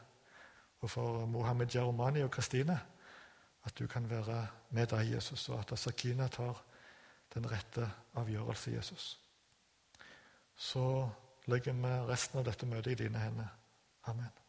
og 0.81 0.91
for 0.91 1.27
Mohammed 1.27 1.75
Jaromani 1.75 2.23
og 2.23 2.31
Kristine. 2.31 2.81
At 3.65 3.79
du 3.79 3.87
kan 3.87 4.11
være 4.11 4.47
med 4.71 4.87
deg, 4.87 5.13
Jesus, 5.15 5.49
og 5.49 5.61
at 5.61 5.79
Sakina 5.79 6.29
tar 6.29 6.65
den 7.35 7.51
rette 7.51 7.91
avgjørelse, 8.15 8.71
Jesus. 8.71 9.21
Så 10.57 11.09
legger 11.47 11.73
vi 11.73 11.95
resten 12.11 12.39
av 12.39 12.45
dette 12.45 12.67
møtet 12.67 12.93
i 12.93 13.05
dine 13.05 13.19
hender. 13.19 13.55
Amen. 14.11 14.42